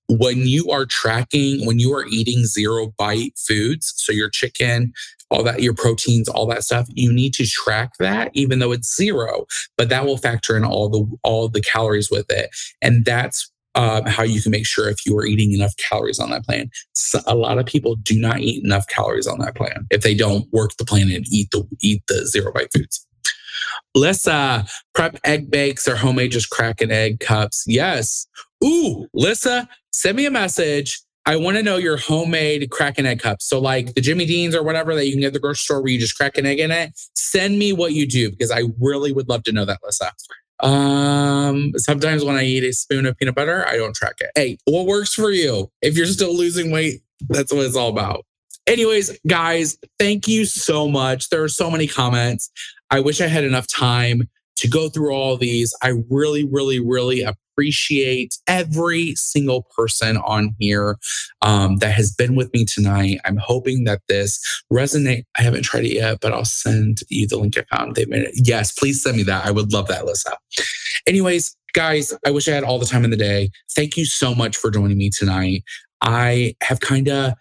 when 0.09 0.47
you 0.47 0.71
are 0.71 0.85
tracking, 0.85 1.65
when 1.65 1.79
you 1.79 1.93
are 1.93 2.05
eating 2.07 2.45
zero 2.45 2.93
bite 2.97 3.33
foods, 3.37 3.93
so 3.97 4.11
your 4.11 4.29
chicken, 4.29 4.93
all 5.29 5.43
that, 5.43 5.61
your 5.61 5.73
proteins, 5.73 6.29
all 6.29 6.45
that 6.47 6.63
stuff, 6.63 6.87
you 6.93 7.11
need 7.11 7.33
to 7.33 7.45
track 7.45 7.93
that, 7.99 8.31
even 8.33 8.59
though 8.59 8.71
it's 8.71 8.95
zero, 8.95 9.45
but 9.77 9.89
that 9.89 10.05
will 10.05 10.17
factor 10.17 10.55
in 10.55 10.63
all 10.63 10.89
the 10.89 11.05
all 11.23 11.49
the 11.49 11.61
calories 11.61 12.09
with 12.09 12.29
it, 12.29 12.49
and 12.81 13.05
that's 13.05 13.51
um, 13.75 14.05
how 14.05 14.23
you 14.23 14.41
can 14.41 14.51
make 14.51 14.65
sure 14.65 14.89
if 14.89 15.05
you 15.05 15.15
are 15.17 15.25
eating 15.25 15.51
enough 15.51 15.75
calories 15.77 16.19
on 16.19 16.31
that 16.31 16.43
plan. 16.43 16.69
So 16.93 17.19
a 17.27 17.35
lot 17.35 17.59
of 17.59 17.65
people 17.67 17.95
do 17.95 18.19
not 18.19 18.39
eat 18.39 18.63
enough 18.63 18.87
calories 18.87 19.27
on 19.27 19.37
that 19.39 19.55
plan 19.55 19.85
if 19.91 20.01
they 20.01 20.15
don't 20.15 20.51
work 20.51 20.71
the 20.77 20.85
plan 20.85 21.11
and 21.11 21.25
eat 21.31 21.49
the 21.51 21.63
eat 21.81 22.01
the 22.07 22.25
zero 22.25 22.51
bite 22.51 22.73
foods. 22.73 23.05
Let's 23.93 24.27
uh, 24.27 24.63
prep 24.93 25.19
egg 25.23 25.51
bakes 25.51 25.87
or 25.87 25.95
homemade 25.95 26.31
just 26.31 26.49
crack 26.49 26.81
an 26.81 26.91
egg 26.91 27.19
cups. 27.19 27.63
Yes. 27.67 28.27
Ooh, 28.63 29.07
Lissa, 29.13 29.69
send 29.91 30.17
me 30.17 30.25
a 30.25 30.31
message. 30.31 30.99
I 31.27 31.35
want 31.35 31.57
to 31.57 31.63
know 31.63 31.75
your 31.75 31.97
homemade 31.97 32.71
crack 32.71 32.97
and 32.97 33.05
egg 33.05 33.19
cups. 33.19 33.43
So, 33.43 33.59
like 33.59 33.93
the 33.95 34.01
Jimmy 34.01 34.25
Dean's 34.25 34.55
or 34.55 34.63
whatever 34.63 34.95
that 34.95 35.05
you 35.05 35.11
can 35.11 35.19
get 35.19 35.27
at 35.27 35.33
the 35.33 35.39
grocery 35.39 35.57
store 35.57 35.81
where 35.81 35.91
you 35.91 35.99
just 35.99 36.15
crack 36.15 36.37
an 36.37 36.45
egg 36.45 36.59
in 36.59 36.71
it. 36.71 36.93
Send 37.15 37.59
me 37.59 37.73
what 37.73 37.91
you 37.91 38.07
do 38.07 38.31
because 38.31 38.49
I 38.49 38.63
really 38.79 39.11
would 39.11 39.27
love 39.27 39.43
to 39.43 39.51
know 39.51 39.65
that, 39.65 39.79
Lisa. 39.83 40.13
Um, 40.61 41.73
sometimes 41.75 42.23
when 42.23 42.37
I 42.37 42.45
eat 42.45 42.63
a 42.63 42.71
spoon 42.71 43.05
of 43.05 43.17
peanut 43.17 43.35
butter, 43.35 43.67
I 43.67 43.75
don't 43.75 43.93
track 43.93 44.15
it. 44.21 44.31
Hey, 44.35 44.57
what 44.63 44.85
works 44.85 45.13
for 45.13 45.29
you? 45.29 45.69
If 45.81 45.97
you're 45.97 46.05
still 46.05 46.33
losing 46.33 46.71
weight, 46.71 47.01
that's 47.27 47.51
what 47.51 47.65
it's 47.65 47.75
all 47.75 47.89
about. 47.89 48.25
Anyways, 48.65 49.19
guys, 49.27 49.77
thank 49.99 50.29
you 50.29 50.45
so 50.45 50.87
much. 50.87 51.27
There 51.29 51.43
are 51.43 51.49
so 51.49 51.69
many 51.69 51.87
comments. 51.87 52.49
I 52.89 53.01
wish 53.01 53.19
I 53.19 53.27
had 53.27 53.43
enough 53.43 53.67
time 53.67 54.29
to 54.57 54.69
go 54.69 54.87
through 54.87 55.13
all 55.13 55.35
these. 55.35 55.75
I 55.83 55.91
really, 56.09 56.45
really, 56.45 56.79
really 56.79 57.27
appreciate 57.57 58.37
every 58.45 59.15
single 59.15 59.67
person 59.75 60.17
on 60.17 60.55
here 60.59 60.97
um, 61.41 61.77
that 61.77 61.91
has 61.91 62.13
been 62.13 62.35
with 62.35 62.53
me 62.53 62.65
tonight. 62.65 63.19
I'm 63.25 63.37
hoping 63.37 63.83
that 63.85 64.01
this 64.07 64.39
resonate. 64.71 65.23
I 65.37 65.41
haven't 65.41 65.63
tried 65.63 65.85
it 65.85 65.93
yet, 65.93 66.19
but 66.21 66.33
I'll 66.33 66.45
send 66.45 66.99
you 67.09 67.27
the 67.27 67.37
link 67.37 67.57
I 67.57 67.63
found. 67.75 67.95
They 67.95 68.05
made 68.05 68.23
it. 68.23 68.35
Yes, 68.35 68.71
please 68.71 69.01
send 69.01 69.17
me 69.17 69.23
that. 69.23 69.45
I 69.45 69.51
would 69.51 69.73
love 69.73 69.87
that, 69.87 70.05
Lisa. 70.05 70.37
Anyways, 71.07 71.55
guys, 71.73 72.13
I 72.25 72.29
wish 72.31 72.47
I 72.47 72.51
had 72.51 72.63
all 72.63 72.77
the 72.77 72.85
time 72.85 73.03
in 73.03 73.09
the 73.09 73.17
day. 73.17 73.49
Thank 73.75 73.97
you 73.97 74.05
so 74.05 74.35
much 74.35 74.55
for 74.55 74.69
joining 74.69 74.97
me 74.97 75.09
tonight. 75.09 75.63
I 76.01 76.53
have 76.61 76.79
kind 76.79 77.09
of 77.09 77.33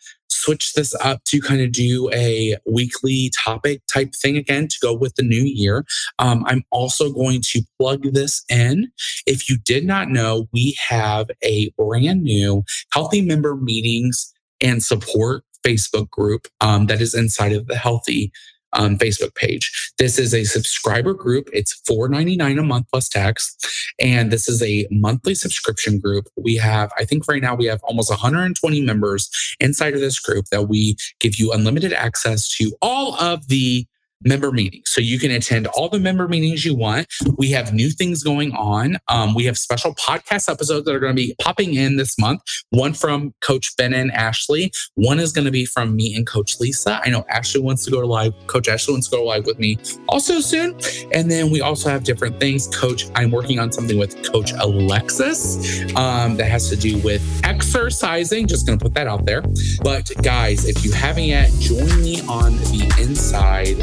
switch 0.47 0.75
this 0.75 0.95
up 1.01 1.25
to 1.25 1.41
kind 1.41 1.61
of 1.61 1.73
do 1.73 2.09
a 2.13 2.57
weekly 2.67 3.33
topic 3.37 3.83
type 3.93 4.13
thing 4.15 4.37
again 4.37 4.69
to 4.69 4.77
go 4.81 4.95
with 4.95 5.17
the 5.17 5.25
new 5.25 5.43
year. 5.43 5.85
Um, 6.21 6.45
I'm 6.47 6.63
also 6.71 7.13
going 7.13 7.41
to 7.47 7.63
plug 7.81 8.05
this 8.13 8.45
in. 8.49 8.93
If 9.27 9.49
you 9.49 9.59
did 9.59 9.85
not 9.85 10.09
know, 10.09 10.49
we 10.53 10.77
have 10.89 11.27
a 11.43 11.71
brand 11.77 12.23
new 12.23 12.63
Healthi 12.95 13.27
member 13.27 13.57
meetings 13.57 14.33
and 14.61 14.85
support 14.85 15.43
Facebook 15.67 16.09
group 16.11 16.47
um, 16.61 16.87
that 16.87 17.01
is 17.01 17.13
inside 17.13 17.53
of 17.53 17.67
the 17.67 17.75
Healthi 17.75 18.31
um, 18.73 18.97
Facebook 18.97 19.35
page. 19.35 19.93
This 19.99 20.19
is 20.19 20.35
a 20.35 20.45
subscriber 20.45 21.15
group. 21.15 21.49
It's 21.53 21.81
$4.99 21.89 22.61
a 22.61 22.63
month 22.63 22.87
plus 22.91 23.09
tax. 23.09 23.57
And 23.99 24.31
this 24.31 24.49
is 24.49 24.63
a 24.63 24.87
monthly 24.91 25.35
subscription 25.35 25.99
group. 25.99 26.27
We 26.37 26.57
have, 26.57 26.93
I 26.99 27.05
think 27.05 27.27
right 27.29 27.43
now 27.43 27.55
we 27.55 27.67
have 27.67 27.81
almost 27.83 28.11
120 28.11 28.81
members 28.83 29.31
inside 29.61 29.95
of 29.95 30.01
this 30.01 30.21
group 30.21 30.47
that 30.51 30.69
we 30.69 30.97
give 31.21 31.37
you 31.37 31.53
unlimited 31.53 31.93
access 31.93 32.49
to 32.57 32.73
all 32.83 33.15
of 33.15 33.49
the 33.49 33.87
member 34.25 34.51
meetings. 34.51 34.91
So 34.91 35.01
you 35.01 35.19
can 35.19 35.31
attend 35.31 35.67
all 35.69 35.89
the 35.89 35.99
member 35.99 36.29
meetings 36.29 36.65
you 36.65 36.75
want. 36.75 37.07
We 37.37 37.51
have 37.51 37.73
new 37.73 37.91
things 37.91 38.23
going 38.23 38.53
on. 38.53 38.97
Um, 39.09 39.35
we 39.35 39.45
have 39.45 39.59
special 39.59 39.95
podcast 39.95 40.51
episodes 40.51 40.85
that 40.87 40.95
are 40.95 40.99
going 40.99 41.15
to 41.15 41.23
be 41.23 41.35
popping 41.41 41.75
in 41.75 41.97
this 41.97 42.19
month. 42.19 42.43
One 42.71 42.95
from 42.95 43.35
Coach 43.41 43.77
Ben 43.77 43.93
and 43.93 44.11
Ashley. 44.13 44.73
One 44.95 45.21
is 45.21 45.33
going 45.33 45.45
to 45.45 45.51
be 45.51 45.67
from 45.67 45.95
me 45.95 46.15
and 46.15 46.27
Coach 46.27 46.59
Lisa. 46.61 47.01
I 47.05 47.11
know 47.11 47.25
Ashley 47.29 47.61
wants 47.61 47.85
to 47.85 47.91
go 47.91 48.01
to 48.01 48.07
live. 48.07 48.35
Coach 48.47 48.69
Ashley 48.69 48.95
wants 48.95 49.09
to 49.09 49.17
go 49.17 49.25
live 49.25 49.47
with 49.47 49.59
me 49.59 49.79
also 50.09 50.41
soon. 50.41 50.79
And 51.13 51.31
then 51.31 51.51
we 51.51 51.61
also 51.61 51.91
have 51.91 52.05
different 52.05 52.41
things. 52.41 52.67
Coach, 52.69 53.07
I'm 53.15 53.31
working 53.31 53.59
on 53.59 53.73
something 53.73 53.99
with 53.99 54.31
Coach 54.31 54.53
Alexis 54.59 55.83
um, 55.97 56.37
that 56.37 56.51
has 56.51 56.69
to 56.71 56.77
do 56.77 56.99
with 56.99 57.23
exercising. 57.45 58.47
Just 58.47 58.67
going 58.67 58.79
to 58.79 58.83
put 58.83 58.95
that 58.95 59.07
out 59.07 59.27
there. 59.27 59.43
But 59.83 60.11
guys, 60.23 60.65
if 60.65 60.85
you 60.85 60.93
haven't 60.93 61.25
yet, 61.25 61.51
join 61.59 62.03
me 62.03 62.21
on 62.23 62.57
the 62.57 62.95
inside 63.01 63.77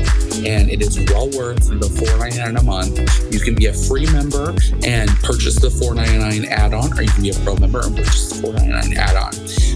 and 0.45 0.69
it 0.69 0.81
is 0.81 0.99
well 1.11 1.29
worth 1.29 1.67
the 1.67 1.87
$4.99 1.87 2.59
a 2.59 2.63
month. 2.63 3.33
You 3.33 3.39
can 3.39 3.55
be 3.55 3.67
a 3.67 3.73
free 3.73 4.05
member 4.07 4.49
and 4.83 5.09
purchase 5.21 5.59
the 5.59 5.69
$4.99 5.69 6.47
add-on, 6.47 6.97
or 6.97 7.01
you 7.01 7.09
can 7.09 7.23
be 7.23 7.29
a 7.29 7.39
pro 7.39 7.55
member 7.55 7.81
and 7.81 7.95
purchase 7.95 8.29
the 8.29 8.47
$4.99 8.47 8.95
add-on. 8.95 9.31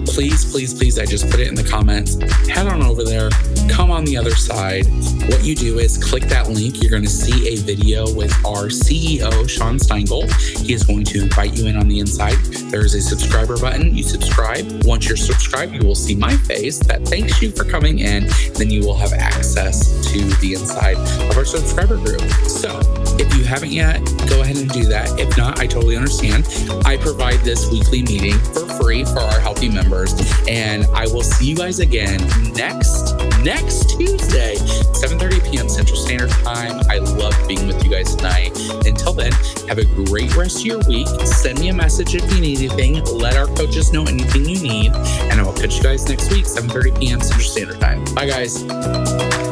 Please, 0.06 0.50
please, 0.52 0.74
please, 0.74 0.98
I 0.98 1.06
just 1.06 1.30
put 1.30 1.40
it 1.40 1.48
in 1.48 1.56
the 1.56 1.64
comments. 1.64 2.16
Head 2.50 2.68
on 2.68 2.82
over 2.82 3.04
there, 3.04 3.30
come 3.70 3.92
on 3.92 4.06
the 4.06 4.18
other 4.18 4.36
side. 4.36 4.86
What 5.30 5.44
you 5.44 5.56
do 5.56 5.80
is 5.80 5.98
click 5.98 6.24
that 6.24 6.50
link. 6.50 6.82
You're 6.82 6.92
going 6.92 7.04
to 7.04 7.10
see 7.10 7.50
a 7.50 7.58
video 7.58 8.12
with 8.14 8.34
our 8.46 8.68
CEO, 8.68 9.50
Sean 9.50 9.78
Steingold. 9.78 10.32
He 10.66 10.74
is 10.74 10.84
going 10.84 11.04
to 11.06 11.22
invite 11.24 11.58
you 11.58 11.68
in 11.68 11.76
on 11.76 11.88
the 11.88 12.00
inside. 12.00 12.38
There 12.72 12.86
is 12.86 12.96
a 12.96 13.02
subscriber 13.02 13.58
button. 13.58 13.96
You 13.96 14.04
subscribe. 14.04 14.86
Once 14.86 15.08
you're 15.08 15.18
subscribed, 15.18 15.74
you 15.74 15.86
will 15.86 15.96
see 15.96 16.16
my 16.16 16.36
face 16.36 16.80
that 16.80 17.06
thanks 17.08 17.42
you 17.42 17.52
for 17.52 17.66
coming 17.66 18.00
in. 18.00 18.28
Then 18.54 18.70
you 18.70 18.82
will 18.82 18.96
have 18.96 19.14
access 19.14 20.12
to 20.12 20.20
the 20.42 20.47
inside 20.54 20.98
of 21.30 21.38
our 21.38 21.46
subscriber 21.46 21.98
group. 21.98 22.22
So 22.48 22.80
If 23.20 23.36
you 23.36 23.44
haven't 23.44 23.72
yet, 23.72 24.00
go 24.30 24.42
ahead 24.42 24.58
and 24.58 24.70
do 24.70 24.84
that. 24.86 25.20
If 25.20 25.36
not, 25.38 25.60
I 25.60 25.68
totally 25.68 25.96
understand. 25.96 26.48
I 26.86 26.98
provide 26.98 27.40
this 27.40 27.72
weekly 27.72 28.04
meeting 28.04 28.38
for 28.54 28.66
free 28.80 29.04
for 29.06 29.20
our 29.20 29.40
Healthi 29.40 29.74
members. 29.74 30.14
And 30.48 30.86
I 30.94 31.06
will 31.08 31.24
see 31.24 31.50
you 31.50 31.56
guys 31.56 31.80
again 31.80 32.20
next 32.54 33.16
next 33.44 33.98
Tuesday, 33.98 34.56
7:30 34.56 35.52
p.m. 35.52 35.70
Central 35.70 35.98
Standard 35.98 36.30
Time. 36.30 36.82
I 36.90 36.98
love 36.98 37.36
being 37.48 37.68
with 37.68 37.84
you 37.84 37.90
guys 37.90 38.16
tonight. 38.16 38.58
Until 38.86 39.14
then, 39.14 39.32
have 39.68 39.78
a 39.78 39.86
great 40.06 40.36
rest 40.36 40.60
of 40.60 40.66
your 40.66 40.80
week. 40.88 41.08
Send 41.26 41.60
me 41.60 41.70
a 41.70 41.74
message 41.74 42.16
if 42.16 42.32
you 42.34 42.42
need 42.42 42.58
anything. 42.60 43.04
Let 43.06 43.38
our 43.38 43.48
coaches 43.48 43.92
know 43.94 44.04
anything 44.04 44.46
you 44.48 44.62
need. 44.62 44.92
And 45.32 45.40
I 45.40 45.44
will 45.44 45.54
catch 45.54 45.78
you 45.78 45.84
guys 45.84 46.08
next 46.10 46.32
week, 46.32 46.46
7:30 46.46 47.00
p.m. 47.00 47.22
Central 47.22 47.50
Standard 47.50 47.80
Time. 47.80 48.04
Bye 48.16 48.28
guys. 48.28 49.47